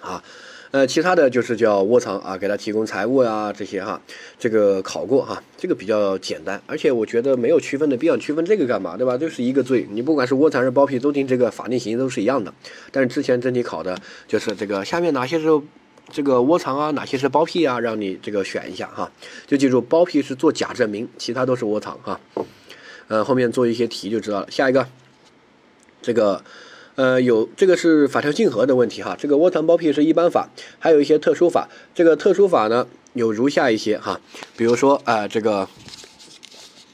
[0.00, 0.24] 啊，
[0.70, 4.00] 呃，其他的就是叫窝藏啊，给他提供财物呀这些哈，
[4.38, 9.18] 这个考过哈，这个比较简单，而且我觉得没有区分的必要，区分这个干嘛，对吧？
[9.18, 12.54] 就是一个罪，你不管是窝藏还是包庇，都定这个法定刑都是一样的。
[12.90, 15.62] 但是之前真题考的就是这个下面哪些时候？
[16.12, 17.80] 这个窝藏啊，哪些是包庇啊？
[17.80, 19.10] 让你这个选一下哈，
[19.46, 22.20] 就记住包庇是做假证明，其他都是窝藏哈。
[23.08, 24.50] 呃，后面做一些题就知道了。
[24.50, 24.86] 下一个，
[26.00, 26.44] 这个
[26.94, 29.16] 呃有这个是法条竞合的问题哈。
[29.18, 31.68] 这个窝藏包庇是一般法，还有一些特殊法。
[31.94, 34.20] 这个特殊法呢有如下一些哈，
[34.56, 35.68] 比如说啊这个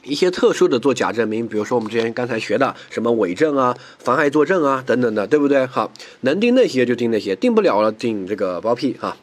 [0.06, 5.66] 一些特殊的做假证明，比如说我们之前刚才学的什么伪证啊、妨害作证啊等等的，对不对？
[5.66, 9.16] 好，能定那些就定那些，定不了了定这个包庇啊。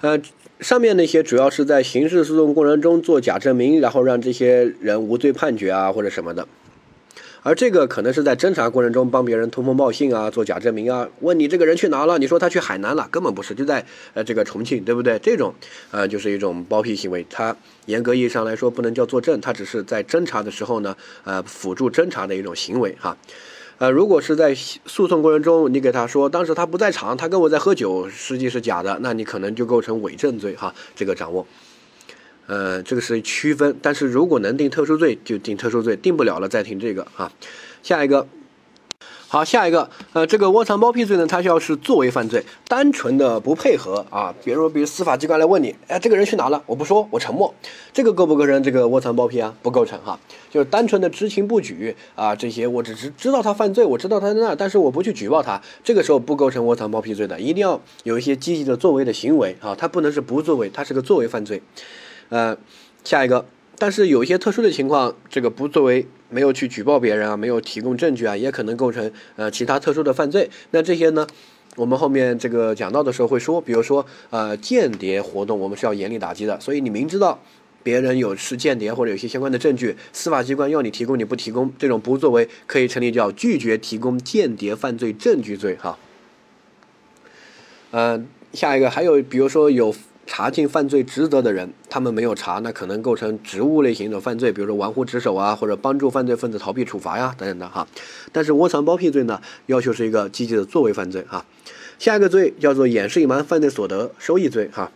[0.00, 0.20] 呃，
[0.60, 6.46] 上面那些主要是在刑事诉讼过程中做假证明，然后让这些人无罪判决啊或者什么的。
[7.46, 15.16] 而这个可能是在侦查过程中帮别人通风报信啊，做假证明啊，问你这个人去哪了，你说他去海南了，根本不是，就在呃这个重庆，对不对？
[15.20, 15.54] 这种
[15.92, 17.54] 呃就是一种包庇行为，它
[17.84, 23.16] 严格意义上来说不能叫作证，它只是在侦查的时候呢，呃辅助侦查的一种行为哈。
[23.78, 30.74] 呃，如果是在诉讼过程中，你给他说当时他不在场，他跟我在喝酒，实际是假的，那你可能就构成伪证罪哈。
[30.96, 31.46] 这个掌握。
[32.46, 37.30] 呃，这个是区分，但是如果能定特殊罪，就定特殊罪；定不了了，再定这个啊。
[37.82, 38.26] 下一个，
[39.28, 44.34] 好，下一个，呃，这个窝藏包庇罪呢，它需要是作为犯罪，单纯的不配合啊。
[44.44, 46.62] 比如，比如司法机关来问你，哎，这个人去哪了？
[46.66, 47.52] 我不说，我沉默，
[47.92, 49.52] 这个构不构成这个窝藏包庇啊？
[49.62, 50.18] 不构成哈，
[50.50, 61.60] 就是单纯的知情不举啊，这些我只是知道他犯罪，我知道他在那，但是我不去举报他，这个时候不构成窝藏包庇罪的，一定要有一些积极的作为的行为啊，他不能是不作为，他是个作为犯罪。
[62.28, 62.56] 呃，
[63.04, 63.46] 下一个，
[63.78, 70.50] 但是有一些特殊的情况，这个不作为没有去举报别人啊，没有提供证据啊，也可能构成呃其他特殊的犯罪。
[70.72, 71.24] 那这些呢，
[71.76, 76.58] 我们后面这个讲到的时候会说，比如说呃间谍活动，我们是要严厉打击的。
[76.58, 77.38] 所以你明知道
[77.84, 85.96] 别人有是间谍或者有些相关的证据，司法机关要你提供你不提供，这种不作为可以成立叫拒绝提供间谍犯罪证据罪哈。
[87.92, 89.94] 嗯，下一个还有比如说有。
[90.26, 97.86] 查尽犯罪职责的人，他们没有查，那可能构成职务类型的犯罪，比如说玩忽职守啊，或者帮助犯罪分子逃避处罚呀，等等的哈。
[98.32, 101.46] 但是窝藏包庇罪呢，要求是一个积极的作为犯罪哈。
[101.98, 104.90] 下一个罪叫做掩饰隐瞒犯罪所得收益罪哈。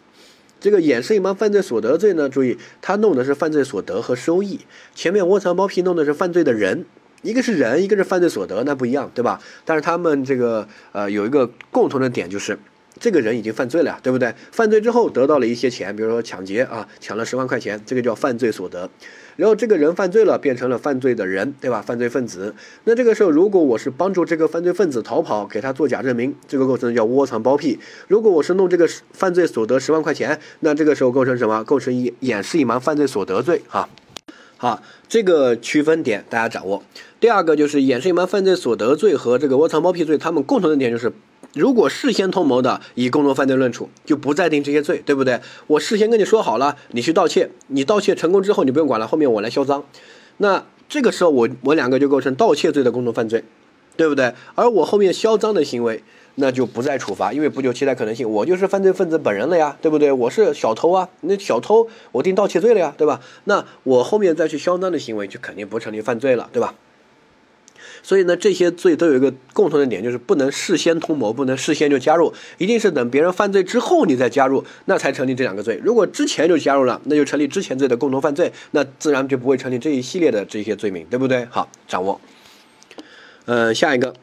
[0.58, 4.58] 这个掩饰隐瞒犯罪所得罪呢，注意，他弄的是犯罪所得和收益，
[4.94, 6.84] 前面窝藏包庇弄的是犯罪的人，
[7.22, 9.40] 一个是人，一个是犯罪所得，那不一样，对吧？
[9.64, 12.58] 但是他们这个呃有一个共同的点就是。
[12.98, 14.34] 这个人已经犯罪了呀，对不对？
[14.50, 18.90] 犯罪之后得到了一些钱，比如说抢劫啊，抢了十万块钱，这个叫犯罪所得。
[19.36, 21.80] 然后这个人犯罪了，变成了犯罪的人，对吧？
[21.80, 22.54] 犯罪分子。
[22.84, 27.78] 那这个时候，如果我是帮助这个犯罪分子逃跑，给他做假证明，这个构成叫窝藏包庇。
[28.06, 31.64] 如果我是弄这个犯罪所得十万块钱，那这个时候构成什么？
[31.64, 33.62] 构成掩掩饰隐瞒犯罪所得罪。
[33.66, 33.88] 哈，
[34.58, 36.82] 好，这个区分点大家掌握。
[37.18, 41.10] 第二个就是掩饰隐瞒犯罪所得罪和这个窝藏包庇罪，他们共同的点就是。
[41.54, 45.40] 如果事先通谋的，以共同犯罪论处，就不再定这些罪，对不对？
[45.66, 49.82] 我事先跟你说好了，你去盗窃，你盗窃成功之后，你不用管了，后面我来销赃，
[50.36, 53.42] 那这个时候我我两个就构成盗窃罪的共同犯罪，
[53.96, 54.32] 对不对？
[54.54, 56.04] 而我后面销赃的行为，
[56.36, 60.12] 那就不再处罚，因为不就期待可能性，我就是犯罪分子本人了呀，对不对？
[60.12, 63.20] 我是小偷啊，那小偷我定盗窃罪了呀，对吧？
[63.44, 66.74] 那我后面再去销赃的行为，就肯定不成立犯罪了，对吧？
[68.02, 75.80] 所以呢，这些罪都有一个共同的点，就是不能事先通谋，不能事先就加入，一定是等别人犯罪之后你再加入，那才成立这两个罪。
[75.84, 81.44] 如果之前就加入了，那就成立之前罪的共同犯罪，那自然就不会成立这一系列的这些罪名，对不对？
[81.50, 82.20] 好，掌握。
[83.46, 84.14] 嗯，下一个。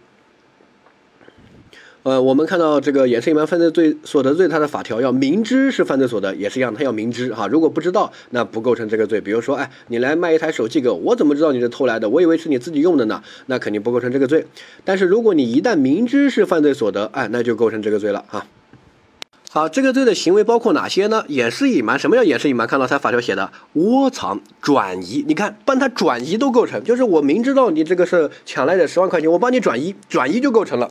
[2.08, 7.46] 呃，我们看到这个掩饰隐瞒犯罪罪所得罪，它的法条要明知是犯罪所得，也是一样，它要明知哈。
[7.50, 9.20] 如果不知道，那不构成这个罪。
[9.20, 12.08] 比如说，哎，你来卖一台手机给我，我怎么知道你是偷来的？
[12.08, 14.48] 我以为是你自己用的呢，那肯定不构成这个罪。
[14.86, 18.46] 但是如果你一旦明知是犯罪所得，哎，那就构成这个罪了哈。
[19.52, 21.26] 好，这个罪的行为包括哪些呢？
[21.28, 22.65] 掩饰隐瞒，什么叫掩饰隐瞒？
[22.65, 30.89] 看到他法条写的窝藏、转移，你看帮他转移都构成，就是我明知道你这个是抢来的十万块钱，我帮你转移，转移就构成了。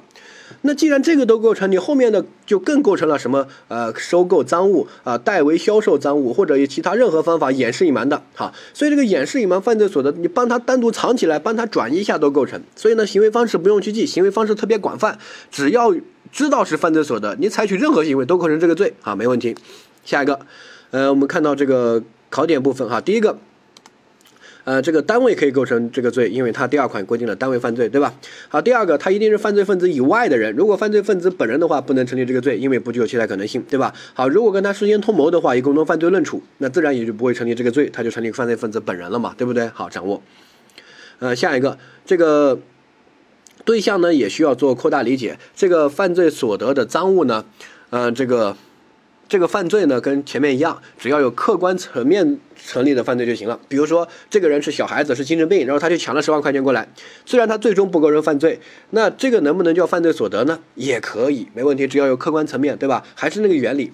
[0.66, 3.46] 那既然这个都构成，你后面的就更构成了什么？
[3.68, 8.52] 呃，收购赃物啊，代为销售赃物，或者以其他任何方法掩饰隐瞒的，哈。
[8.74, 12.60] 所以这个掩饰隐瞒犯罪所得，你帮他单独藏起来，帮他转移一下都构成。
[12.74, 15.18] 所以呢，行为方式不用去记，行为方式特别广泛，
[15.50, 15.94] 只要
[16.30, 19.54] 知道是犯罪所得，你采取任何行为都构成这个罪，啊，没问题。
[20.04, 20.40] 下一个，
[20.90, 23.38] 呃，我们看到这个考点部分，哈，第一个。
[24.66, 28.12] 呃，这个单位可以构成这个罪，因为它第二款规定了单位犯罪，对吧？
[28.48, 30.52] 好，第二个，他一定是犯罪分子以外的人。
[30.56, 33.94] 如果犯罪分子本人的话，不能成立这个罪，因为不具有期待可能性，对吧？
[34.12, 39.68] 好，如果跟他事先通谋的话，以共同犯罪论处，那自然也就不会成立这个罪，他就成立犯罪分子本人了嘛，对不对？
[39.68, 40.20] 好，掌握。
[41.20, 42.58] 呃，下一个，这个
[43.64, 45.38] 对象呢，也需要做扩大理解。
[45.54, 47.44] 这个犯罪所得的赃物呢，
[47.90, 48.56] 呃，这个。
[49.28, 53.58] 这个犯罪呢，跟前面一样，只要有客观层面成立的犯罪就行了。
[53.68, 56.88] 比如说，这个人是小孩子，是精神病，然后他去抢了十万块钱过来，
[57.24, 58.60] 虽然他最终不构成犯罪，
[58.90, 60.60] 那这个能不能叫犯罪所得呢？
[60.74, 63.04] 也可以，没问题，只要有客观层面对吧？
[63.14, 63.92] 还是那个原理，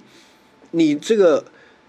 [0.73, 1.45] 你这个。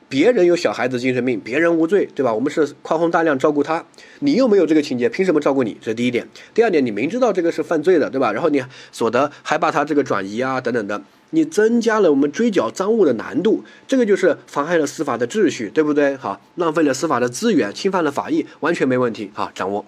[0.10, 2.32] 别人有小孩子精神病，别人无罪，对吧？
[2.32, 3.84] 我们是宽宏大量照顾他，
[4.20, 5.76] 你又没有这个情节，凭什么照顾你？
[5.82, 6.28] 这是第一点。
[6.54, 8.32] 第二点，你明知道这个是犯罪的，对吧？
[8.32, 11.02] 然后你所得还把他这个转移啊等等的，
[11.34, 16.16] 你增加了我们追缴赃物的难度，这个就是妨害了司法的秩序，对不对？
[16.16, 19.32] 好，浪费了司法的资源，侵犯了法益，完全没问题。
[19.34, 19.84] 好，掌握。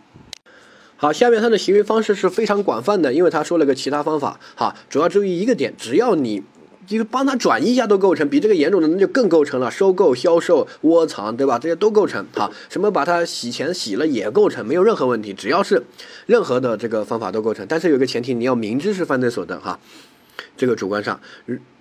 [0.98, 4.40] 好，下面他的行为方式是非常广泛的，因为他说了个其他方法。
[4.56, 6.42] 好，主要注意一个点，只要你
[6.88, 11.60] 就是帮他转移一下都构成，比这个严重的那就更构成了收购、销售、窝藏，对吧？
[11.60, 12.26] 这些都构成。
[12.34, 15.84] 好，什么把他洗钱洗了也构成，没有任何问题，只要是
[16.26, 17.66] 任何的这个方法都构成。
[17.70, 19.80] 但是有个前提，你要明知是犯罪所得，哈，
[20.58, 21.20] 这个主观上。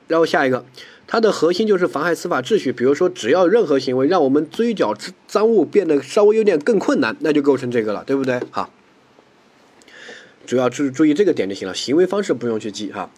[0.07, 0.67] 然后下一个，
[1.07, 2.71] 它的核心就是妨害司法秩序。
[2.71, 4.95] 比如说，只要任何行为让我们追缴
[5.27, 8.39] 赃物变得稍微有点更困难，那就构成这个了，对不对？
[8.51, 8.69] 哈。
[10.45, 13.09] 主要注注意这个点就行了，行为方式不用去记哈。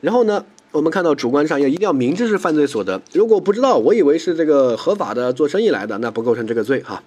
[0.00, 7.02] 然后呢，我们看到主观上要一定要明知是犯罪所得，如果不知道，我以为是这个合法的做生意来的，那不构成这个罪哈。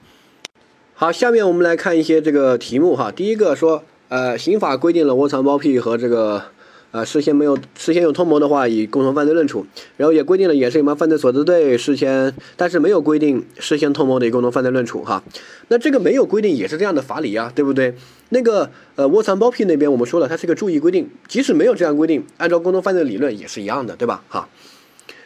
[0.96, 3.10] 好，下面我们来看一些这个题目哈。
[3.10, 6.44] 第一个说，呃，刑法规定了窝藏包庇和这个。
[6.92, 9.66] 啊，事先没有事先有通谋的话，以共同犯罪论处。
[9.98, 15.24] 然后也规定了掩饰隐瞒犯罪所得罪，事先但是没有规定事先通谋的以共同犯罪论处哈。
[15.68, 17.94] 那这个没有规定也是这样的法理呀，对不对？
[18.30, 24.24] 那个呃窝藏包庇那边我们说了，它是个注意规定，即使没有这样规定，按照共同犯罪理论也是一样的，对吧？
[24.28, 24.50] 哈。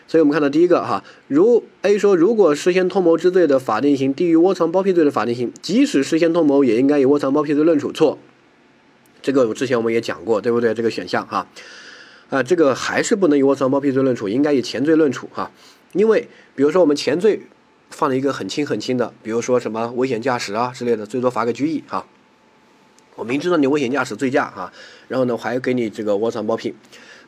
[0.05, 8.19] 所以我们看到第一个哈，如 A 说，如果事先通谋之罪的法定刑低于窝藏包庇罪的法定刑，即使事先通谋也应该以窝藏包庇罪论处，错。
[9.23, 10.73] 这个我之前我们也讲过，对不对？
[10.73, 11.47] 这个选项哈，
[12.29, 15.49] 啊，这个还是不能以窝藏包庇罪论处，应该以前罪论处哈。
[15.93, 17.41] 因为比如说我们前罪
[17.89, 22.05] 放了一个很轻很轻的，比如说什么危险驾驶啊之类的，最多罚个拘役哈。
[23.15, 24.73] 我明知道你危险驾驶醉驾哈，
[25.07, 26.75] 然后呢还给你这个窝藏包庇，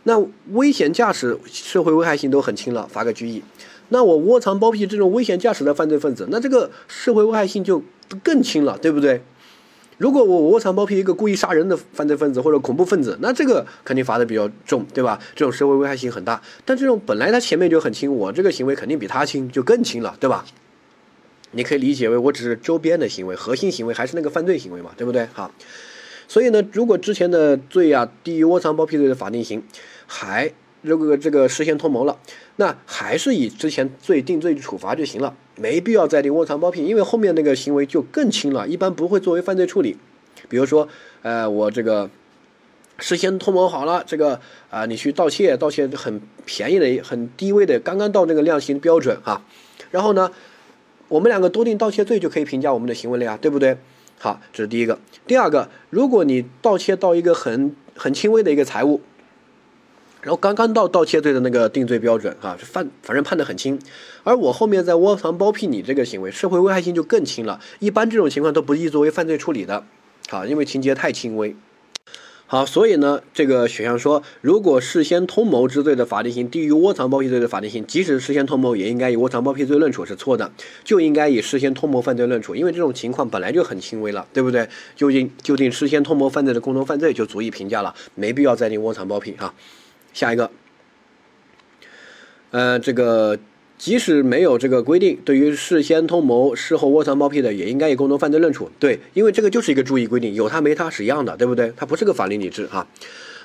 [0.04, 0.20] 那
[0.52, 3.42] 危险驾驶社会危害性都很轻了，罚个拘役。
[3.90, 7.82] 那我窝藏包庇这种危险驾驶的犯罪分子，那这个社会危害性就
[8.24, 9.22] 更轻了，对不对？
[9.98, 15.20] 如果我窝藏包庇一个故意杀人的犯罪分子或者恐怖分子，那这个肯定罚的比较重，对吧？
[15.36, 16.42] 这种社会危害性很大。
[16.66, 20.44] 但这种本来他前面就很轻，我这个行为肯定比他轻，就更轻了，对吧？
[21.52, 25.26] 你可以理解为我只是周边的行为，核心行为还是那个犯罪行为嘛，对不对？
[25.32, 25.50] 好，
[26.28, 29.64] 所以呢，如果之前的罪啊低于窝藏包庇罪的法定刑，
[30.06, 30.52] 还
[30.86, 32.16] 如果这个实现通谋了，
[32.58, 35.36] 那还是以之前罪定罪处罚就行了。
[35.56, 39.98] 没必要再定窝藏包庇，因为后面那个行为就更轻了，一般不会作为犯罪处理。
[40.48, 40.88] 比如说，
[41.24, 42.08] 呃，我这个
[43.00, 49.44] 事先通谋好了，这个啊，你去盗窃，盗窃很便宜的、很低微的，刚刚到那个量刑标准啊。
[49.90, 50.30] 然后呢，
[51.08, 53.76] 我们两个多定盗窃罪就可以评价我们的行为了呀，对不对？
[54.20, 55.00] 好，这是第一个。
[55.26, 59.02] 第二个，如果你盗窃到一个很很轻微的一个财物。
[60.26, 63.80] 然后刚刚到盗窃罪的那个定罪标准啊，犯反正判得很轻，
[64.24, 67.60] 而我后面在窝藏包庇你这个行为，社会危害性就更轻了。
[67.78, 69.86] 一般这种情况都不宜作为犯罪处理的，
[70.28, 71.56] 好，因为情节太轻微。
[72.48, 80.52] 好，所以呢，这个选项说，如果事先通谋之罪的法定刑低于窝藏包庇罪的法定刑，即使事先通谋也应该以窝藏包庇罪论处是错的，
[80.84, 84.68] 就应该以事先通谋犯罪论处，因为这种情况本来就很轻微了，对不对？
[84.96, 89.54] 就定就定事先通谋犯罪的共同犯罪就足以评价了，没必要再定窝藏包庇哈。
[90.16, 90.50] 下一个，
[92.52, 93.38] 呃，这个
[93.78, 98.72] 即使没有这个规定，对于事先通谋、事后窝藏包庇的，也应该以共同犯罪论处。
[98.80, 101.74] 对，因为这个就是一个注意规定，有他没他是一样的，对不对？
[101.76, 102.88] 它不是个法律理智哈。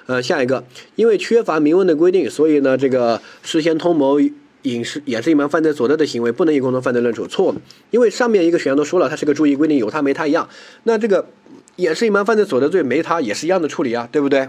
[0.07, 0.63] 呃，下一个，
[0.95, 4.21] 因为缺乏明文的规定，所以呢，这个事先通谋
[4.63, 7.27] 隐是也是隐瞒犯罪所得的行为，不能以共同犯罪论处。
[7.27, 7.53] 错，
[7.91, 10.49] 因为上面一个选项都说了，它是个注意规定，有他没他一样。
[10.85, 11.27] 那这个
[11.75, 14.49] 也是隐瞒犯罪所得罪，没他也是一样的处理啊，对不对？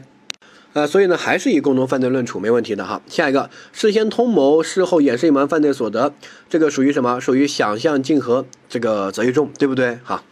[0.74, 3.02] 呃，所以呢，还是以共同犯罪论处没问题的哈。
[3.08, 6.14] 下一个，事先通谋，事后掩饰隐瞒犯罪所得，
[6.50, 7.20] 这个属于什么？
[7.20, 10.00] 属于想象竞合，这个择一重，对不对？
[10.04, 10.24] 哈，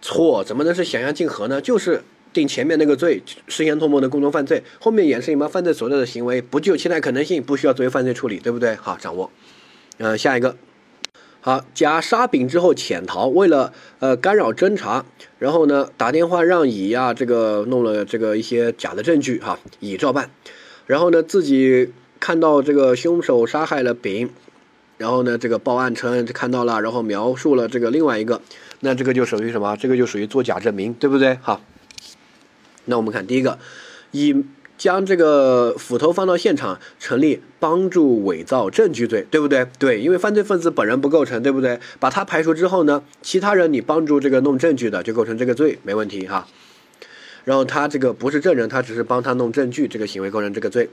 [0.00, 1.60] 错，怎么能是想象竞合呢？
[1.60, 8.76] 就是定前面那个罪，事先通谋的共同犯罪，后面掩饰隐瞒犯罪所得的行为不具有侵害可能性，不需要作为犯罪处理，对不对？
[8.76, 9.30] 好，掌握。
[9.98, 10.56] 呃，下一个。
[11.46, 15.06] 好，甲杀丙之后潜逃，为了呃干扰侦查，
[15.38, 20.28] 然后呢打电话让乙呀，这个弄了这个一些假的证据哈，乙照办，
[20.86, 24.28] 然后呢自己看到这个凶手杀害了丙，
[24.98, 28.42] 然后呢这个报案称看到了，然后描述了这个另外一个，
[28.80, 29.76] 那这个就属于什么？
[29.76, 31.38] 这个就属于作假证明，对不对？
[31.42, 31.60] 好，
[32.86, 33.60] 那我们看第一个，
[34.10, 34.44] 乙。
[34.78, 39.66] 将这个斧头放到现场，成立帮助伪造证据罪，对不对？
[39.78, 41.80] 对，因为犯罪分子本人不构成，对不对？
[41.98, 46.46] 把他排除之后呢，其他人你帮助这个弄证据的就构成这个罪，没问题哈。
[47.44, 50.88] 然后他这个不是证人，他只是帮他弄证据，这个行为构成这个罪。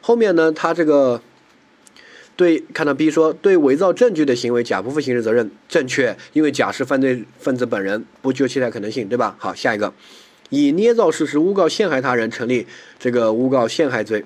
[0.00, 1.20] 后面呢，他这个
[2.34, 9.36] 对，看到 B 说对伪造证据的行为，甲不负刑事责任，正确，因为甲是犯罪分子本人，不具有其他可能性，对吧？
[9.38, 9.92] 好，下一个，
[10.50, 12.66] 以捏造事实诬告陷害他人，成立
[12.98, 14.24] 这个诬告陷害罪。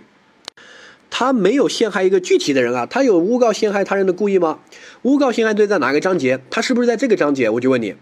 [1.10, 4.60] 他没有陷害一个具体的人啊，他有诬告陷害他人的故意吗？
[5.02, 6.40] 诬告陷害罪在哪个章节？
[6.50, 7.50] 他是不是在这个章节？
[7.50, 7.94] 我就问你。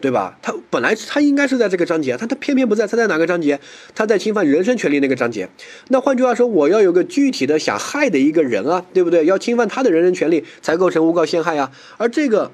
[0.00, 0.38] 对吧？
[0.42, 3.58] 他本来他应该是在这个章节，他他偏偏不在，他在哪个章节？
[3.96, 5.48] 他在侵犯人身权利那个章节。
[5.88, 9.24] 那换句话说，我要有个具体的想害的一个人啊，对不对？
[9.24, 11.72] 要侵犯他的人身权利才构成诬告陷害啊。
[11.96, 12.52] 而这个，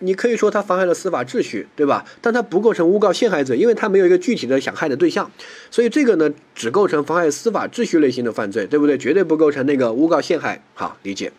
[0.00, 2.04] 你可以说他妨害了司法秩序，对吧？
[2.20, 5.30] 但他不构成诬告陷害罪，因为他没有一个具体的想害的对象，
[5.70, 8.98] 所以这个呢，只构成妨害司法秩序类型的犯罪，对不对？
[8.98, 10.62] 绝对不构成那个诬告陷害。
[10.74, 11.32] 好，理解。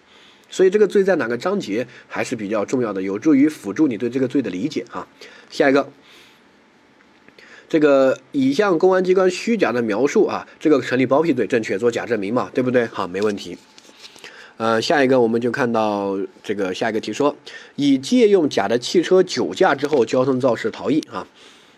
[0.50, 5.08] 所以这个罪在哪个章节还是比较重要的，有助于辅助你对这个罪的理解哈。
[5.50, 5.92] 下一个，
[7.70, 12.86] 这个已向公安机关虚假的描述啊，这个成立包庇罪，正确做假证明嘛，对不对？
[12.88, 13.58] 好，没问题。
[14.58, 17.36] 呃，下一个我们就看到这个下一个题说，
[17.76, 21.28] 以借用甲的汽车酒驾之后交通肇事逃逸啊，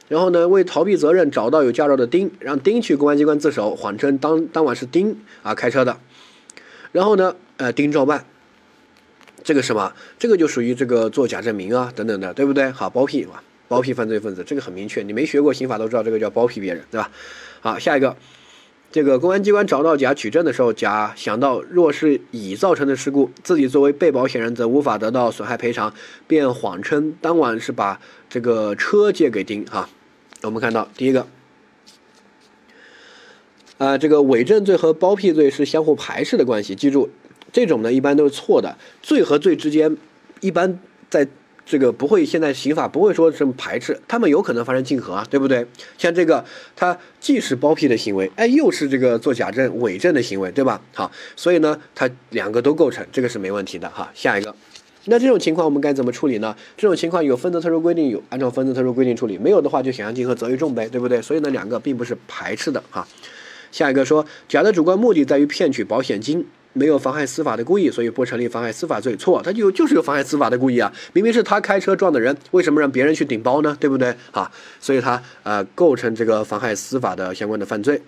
[0.08, 5.98] 然后呢为逃避责任找到有驾照的丁，让丁去公安机关自首，谎称当当晚是丁啊开车的，
[6.92, 8.26] 然后呢呃丁照办。
[9.42, 9.94] 这个什么？
[10.20, 12.70] 这个就属于这个作假证明啊，等等的，对不对？
[12.72, 17.10] 好，包庇嘛，包庇犯罪分子，这个很明确，你没学过刑法都知道，这个叫包庇别人，对吧？
[17.62, 18.16] 好，下一个，
[18.92, 25.94] 这个公安机关找到甲取证的时候，甲想到若是乙造成的事故，自己作为被保险人则无法得到损害赔偿，
[26.26, 29.88] 便谎称当晚是把这个车借给丁哈。
[30.42, 31.28] 我们看到第一个，
[33.78, 37.10] 啊，这个伪证罪和包庇罪是相互排斥的关系，记住。
[37.52, 38.78] 这种呢，一般都是错的。
[39.02, 39.98] 罪和罪之间，
[40.40, 40.80] 一般
[41.10, 41.28] 在
[41.70, 45.64] 这个不会，现在刑法不会说什么排斥，他们有可能发生竞合啊，对不对？
[46.00, 46.44] 像这个，
[46.76, 50.82] 它既是包庇的行为，哎，又是这个做假证、伪证的行为，对吧？
[50.96, 54.12] 好，所以呢，它两个都构成，这个是没问题的哈。
[54.16, 54.56] 下一个，
[55.06, 56.56] 那这种情况我们该怎么处理呢？
[56.76, 61.22] 这种情况有分则特殊规定，有按照分则特殊规定处理；没有的话，就想象竞合，责于重呗，对不对？
[61.22, 63.08] 所以呢，两个并不是排斥的哈。
[63.72, 66.48] 下一个说，甲的主观目的在于骗取保险金。
[66.74, 69.16] 没有妨害司法的故意，所以不成立妨害司法罪。
[69.16, 70.92] 错，他就就是有妨害司法的故意啊！
[71.14, 73.76] 明明是他开车撞的人，为什么让别人去顶包呢？
[73.80, 74.16] 对不对？
[74.32, 74.50] 啊，
[74.80, 78.02] 所以他呃构成这个妨害司法的相关的犯罪。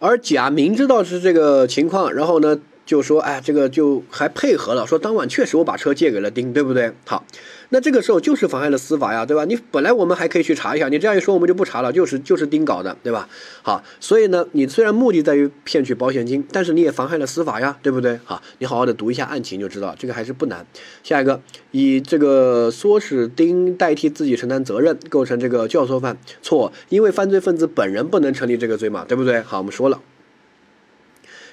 [0.00, 6.92] 而甲明知道是这个情况，然后呢就说，哎，这个就还配合了，说当晚确实我把车借给了丁，对不对？
[7.06, 7.24] 好。
[7.70, 9.44] 那这个时候就是妨害了司法呀，对吧？
[9.46, 13.28] 你本来我们还可以去查一下，你这样一说，我们就不查了，就是就是丁搞的，对吧？
[13.62, 18.20] 好，所以呢，你虽然目的在于骗取保险金，但是你也妨害了司法呀，对不对？
[18.24, 20.64] 好，你好好的读一下案情就知道，这个还是不难。
[21.02, 21.40] 下一个，
[21.72, 29.40] 以这个唆使丁代替自己承担责任，构成这个教唆犯，错，因为犯罪分子本人不能成立这个罪嘛，对不对？
[29.40, 30.00] 好，我们说了。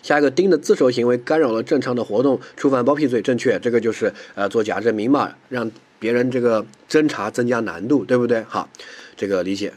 [0.02, 5.72] 下一个，丁的自首行为干扰了正常的活动，触犯包庇罪，正确，这个就是呃做假证明嘛，让。
[6.02, 8.44] 别人这个侦查增加难度，对不对？
[8.48, 8.68] 好，
[9.16, 9.72] 这个理解。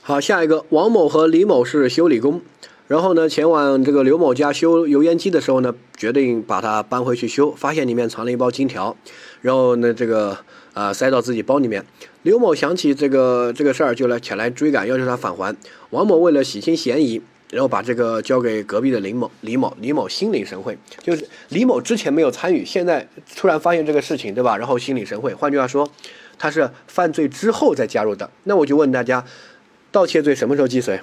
[0.00, 2.40] 好，下一个，王某和李某是修理工，
[2.86, 8.96] 然后呢，前往这个刘某家修油烟机的时候呢，决定把它搬回去修，发现里面藏了一包金条，
[9.40, 10.38] 然后呢，这个
[10.72, 11.84] 啊塞到自己包里面。
[12.22, 15.56] 刘某想起这个这个事儿，就来前来追赶，要求他返还。
[15.90, 17.20] 王某为了洗清嫌疑。
[17.50, 24.56] 然后把这个交给隔壁的林某，李某，李某心领神会，就是李某之前没有参与，现在突然发现这个事情，对吧？
[24.56, 25.34] 然后心领神会。
[25.34, 25.90] 换句话说，
[26.38, 28.30] 他是犯罪之后再加入的。
[28.44, 29.24] 那我就问大家，
[29.90, 31.00] 盗窃罪什么时候既遂？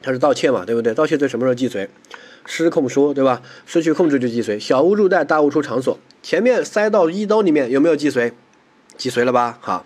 [0.00, 0.94] 他是盗窃嘛，对不对？
[0.94, 1.88] 盗窃罪什么时候既遂？
[2.46, 3.42] 失控说，对吧？
[3.66, 4.58] 失去控制就既遂。
[4.60, 5.98] 小巫入袋，大巫出场所。
[6.22, 8.32] 前面塞到衣兜里面有没有既遂？
[8.96, 9.58] 既遂了吧？
[9.60, 9.84] 好。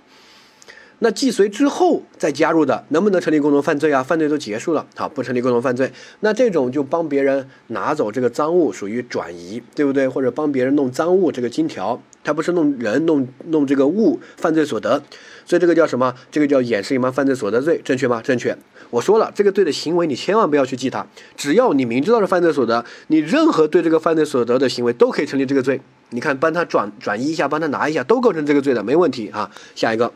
[1.04, 4.04] 那既遂之后再加入的，能不能成立共同犯罪啊？
[4.04, 5.90] 犯罪都结束了，好，不成立共同犯罪。
[6.20, 10.06] 那这种就帮别人拿走这个赃物，属于转移，对不对？
[10.06, 15.02] 或者帮别人弄赃物，这个金条，他不是弄人，弄弄这个物，犯罪所得。
[15.44, 16.14] 所以这个叫什么？
[16.30, 18.22] 这个叫掩饰隐瞒犯罪所得罪，正确吗？
[18.22, 18.56] 正确。
[18.90, 21.04] 我说了，这个罪的行为你千万不要去记它，
[21.36, 25.80] 只要你明知道是犯罪所得，你任何对这个犯罪所得的行为都可以成立这个罪。
[26.10, 29.50] 你看，帮他转转移一下，帮他拿一下，都构成这个罪的，没问题啊。
[29.74, 30.12] 下一个。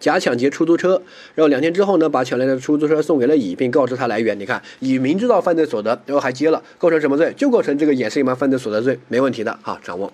[0.00, 1.02] 甲抢劫出租车，
[1.34, 4.38] 然后两天之后呢，把抢来的出租车送给了乙，并告知他来源。
[4.38, 7.32] 你看，乙明知道犯罪所得，然后还接了，构成什么罪？
[7.36, 9.80] 就构成这个掩饰隐瞒犯罪所得罪，没问题的哈。
[9.82, 10.12] 掌握。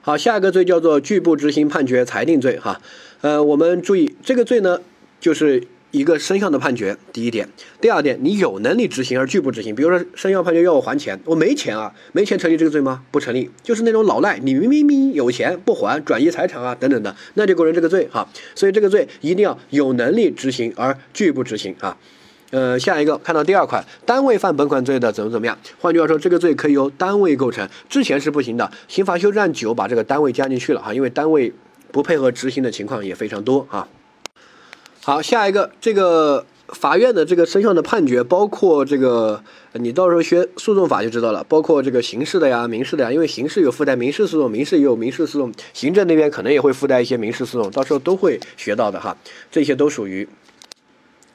[0.00, 2.80] 好，下一个罪叫做拒不执行判决裁定罪哈。
[3.20, 4.80] 呃，我们注意这个罪呢，
[5.20, 5.64] 就是。
[5.92, 7.46] 一个生效的判决，第一点，
[7.78, 13.02] 第二点，你有能力执行而拒不执行，比如说生效判决要我还钱，我没钱啊，没钱成立这个罪吗？
[13.10, 18.26] 不成立，就是那种老赖，你明明明有钱不还，转移财产啊 等等的，那就构成这个罪哈。
[18.54, 21.94] 所以这个罪一定要有能力执行而拒不执行啊。
[22.52, 25.58] 呃，下一个看到第二款，单位犯本款罪的怎么怎么样？
[25.78, 28.70] 换句话说，这个罪可以由单位构成，之前是不行的。
[28.88, 31.52] 刑法修正案九把这个单位加进去了哈，因为单位
[31.90, 33.86] 不配合执行的情况也非常多啊。
[35.04, 39.42] 好，下一个这个法院的这个生效的判决，包括这个
[39.72, 49.16] 你到时候学诉讼法就知道了，包括这个刑事的呀、民事的呀，因为刑事有附带民事诉讼，民事也有民事诉讼，行政那边可能也会附带一些民事诉讼，到时候都会学到的哈，
[49.50, 50.28] 这些都属于。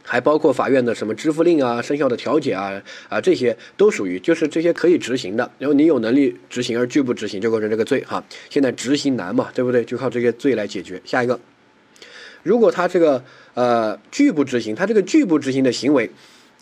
[0.01, 5.51] 还包括法院的什么支付令啊、生效的调解啊啊，这些都属于，就是这些可以执行的。
[5.59, 8.23] 然后你有能力执行而拒不执行，就构成这个罪哈。
[8.49, 9.83] 现在执行难嘛，对不对？
[9.83, 11.01] 就靠这些罪来解决。
[11.03, 11.37] 下一个，
[12.41, 13.21] 如果他这个
[13.57, 16.11] 呃拒不执行，他这个拒不执行的行为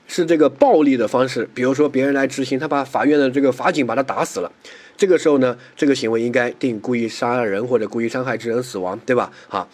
[0.07, 4.49] 是这个暴力的方式，比如说别人来执行，他把法院的这个法警把他打死了，
[4.95, 9.29] 这个时候呢，这个行为应该定故意杀人或者故意伤害致人死亡，对吧？
[9.49, 9.67] 哈。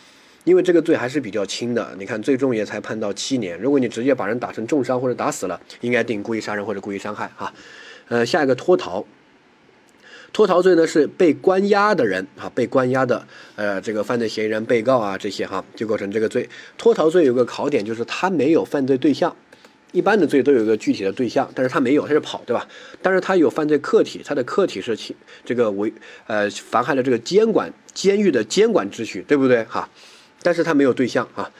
[0.43, 3.55] 因为这个罪还是比较轻的，你看最重也才判到七年。
[3.61, 7.53] 如果你直接把人打成重伤或者打死了，应该定故意杀人或者故意伤害啊。
[8.07, 9.05] 呃，下一个脱逃，
[10.33, 16.49] 脱逃罪呢是被关押的人啊，被关押的呃这个犯罪嫌疑人、被告啊这些哈就构成这个罪。
[16.77, 19.35] 脱逃罪有个考点就是他没有犯罪对象，
[19.91, 22.65] 一般的罪都有个具体的对象，但是他没有，他是跑对吧？
[23.01, 25.93] 但是他有犯罪客体，他的客体是侵这个违
[26.27, 29.89] 呃妨害了这个监管监狱的监管秩序，对不对哈？
[30.41, 31.51] 但是他没有对象啊，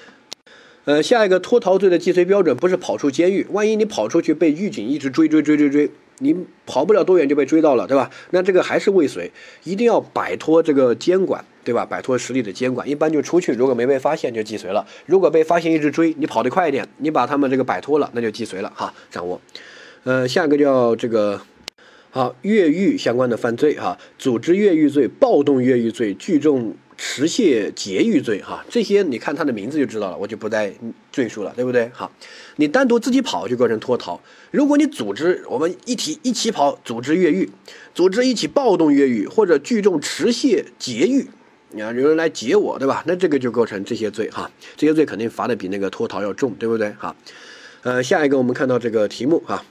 [0.85, 5.91] 呃，下一个脱逃罪的既遂标准不是跑出监狱，万一你跑出去被狱警一直追追追追追，
[6.21, 8.09] 你跑不了多远就被追到了，对吧？
[8.29, 9.31] 那这个还是未遂，
[9.65, 11.85] 一定要摆脱这个监管，对吧？
[11.85, 14.87] 摆脱实力的监管，一般就出去，如果没被发现就既遂了。
[15.05, 18.93] 如果被发现一直追，你跑得快一点，你把他们这个摆脱了，那就既遂了哈。
[19.09, 19.41] 掌握，
[20.03, 21.41] 呃，下一个叫这个。
[22.13, 30.73] 好，越狱相关的犯罪哈，组织越狱罪、暴动越狱罪、聚众持械劫狱罪哈，这些你看他的名字就知道了，我就不再
[31.09, 31.89] 赘述了，对不对？
[31.93, 32.11] 好，
[32.57, 34.19] 你单独自己跑就构成脱逃，
[34.51, 37.49] 如果你组织我们一起一起跑，组织越狱，
[37.95, 41.25] 组织一起暴动越狱，或者聚众持械劫狱，
[41.81, 43.01] 啊有人来劫我，对吧？
[43.07, 46.93] 那这个就构成这些罪哈，这些罪肯定罚的比那个脱逃要重，对不对？
[46.99, 47.15] 好，
[47.83, 49.63] 呃，下一个我们看到这个题目哈。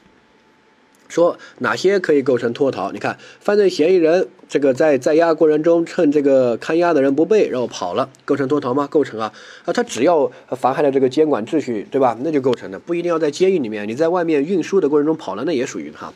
[1.10, 2.90] 说哪些可以构成脱逃？
[2.92, 8.86] 你看，犯罪嫌疑人这个在在押过程中，趁这个看押的人不备，然后跑了，构成脱逃吗？
[8.90, 9.32] 构成啊！
[9.64, 12.16] 啊，他只要妨害了这个监管秩序，对吧？
[12.22, 16.14] 那就构成的，不一定要在监狱里面，你在外面运输的过程中跑了，那也属于哈。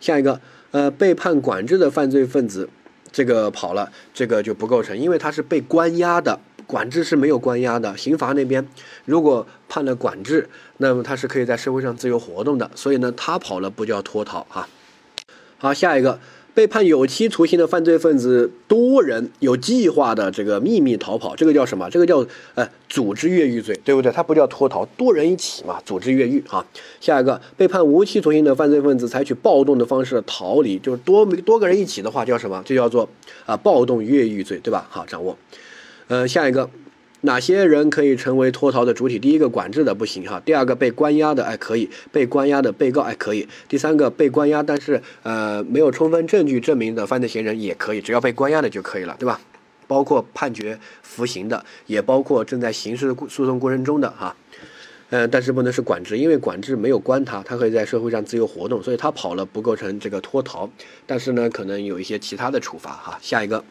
[0.00, 0.40] 下一个，
[0.70, 2.68] 呃，被判管制的犯罪分子，
[3.10, 6.38] 这个跑了，这个就不构成，因为他是被关押的。
[6.66, 8.66] 管制是没有关押的，刑罚那边
[9.04, 10.48] 如果判了管制，
[10.78, 14.68] 那么他是可以在社会上自由活动的，所以呢，他跑了不叫脱逃啊。
[15.58, 16.18] 好，下一个
[16.52, 21.88] 被判有期徒刑的犯罪分子多人有计划的这个秘密逃跑，这个叫什么？
[21.90, 24.12] 这个叫呃组织越狱罪，对不对？
[24.12, 26.64] 它不叫脱逃，多人一起嘛，组织越狱啊。
[27.00, 32.62] 下一个被判无期徒刑的犯罪分子采取暴动的方式逃离，就是多多个人一起的话叫什么？
[32.64, 33.08] 就叫做
[33.46, 34.86] 啊暴动越狱罪，对吧？
[34.90, 35.36] 好，掌握。
[36.08, 36.68] 呃，下一个，
[37.22, 39.18] 哪些人可以成为脱逃的主体？
[39.18, 40.38] 第一个，管制的不行哈。
[40.44, 43.48] 第二个，被关押的，哎，可以；被关押的被告，哎，可以。
[43.68, 49.40] 第三个，被关押但是呃没有充分证据证明的犯罪嫌疑人也可以，只要被关押的就可以了，对吧？
[49.86, 54.36] 包括判决服刑的，也包括正在刑事诉讼过程中的哈。
[55.08, 60.68] 嗯，但是不能是管制，因为管制没有关他，他可以在社会上自由活动，所以他跑了不构成这个脱逃。
[61.06, 63.18] 但是呢，可能有一些其他的处罚哈。
[63.22, 63.64] 下一个。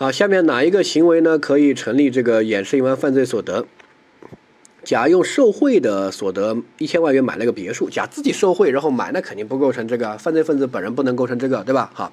[0.00, 1.38] 好，下面哪一个行为呢？
[1.38, 3.66] 可以成立这个掩饰隐瞒犯罪所得？
[4.82, 11.90] 甲用受贿的所得一千万元买了个别墅，甲自己受贿然后买，那肯定不构成这个犯罪分子本人不能构成这个，对吧？
[11.92, 12.10] 好，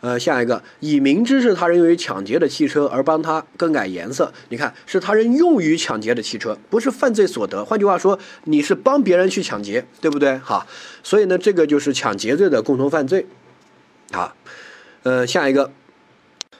[0.00, 7.64] 呃，下一个，以明知是他人用于抢劫的汽车而帮他更改颜色，你看是他人用于抢劫的汽车，不是犯罪所得。
[7.64, 10.38] 换句话说，你是帮别人去抢劫，对不对？
[10.38, 10.66] 好，
[11.04, 13.26] 所以呢，这个就是抢劫罪的共同犯罪。
[14.10, 14.34] 好，
[15.04, 15.70] 呃，下一个。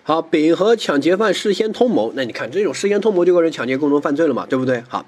[0.05, 4.83] 好，丙和抢劫犯事先通谋，那你看这种事先通谋就构成抢劫共同犯罪了嘛，对不对？
[4.89, 5.07] 好，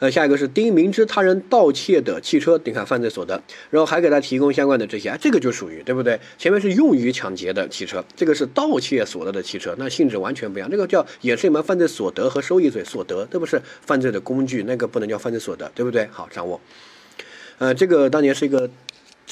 [0.00, 3.40] 呃，下一个是丁明知他人盗窃的汽车，你看犯罪所得，
[3.70, 6.18] 然后还给他提供相关的这些，这个就属于对不对？
[6.38, 16.08] 前面是用于抢劫的汽车，这个是盗窃所得的汽车，那性质完全不一样，这个叫掩饰隐瞒犯罪所得和收益罪，所得这不是犯罪的工具，那个不能叫犯罪所得，对不对？
[16.10, 16.60] 好，掌握，
[17.58, 18.68] 呃，这个当年是一个。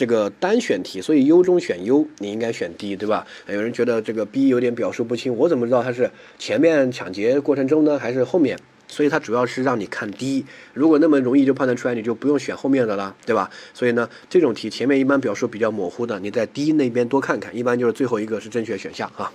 [0.00, 3.26] 这个单选题，所以优中选优，你应该选 D，对吧？
[3.46, 8.58] 有人觉得这个 B 有点表述不清，我怎么知道它是前面抢劫过程中呢，还是后面？
[8.88, 10.46] 所以它主要是让你看 D。
[10.72, 13.50] 如果那么容易就判断出来，你就不用选后面的了，对吧？
[13.74, 19.30] 所以呢，这种题前面一般表述比较模糊的，你在 D 那边多看看，一般就是最后一个是正确选项啊。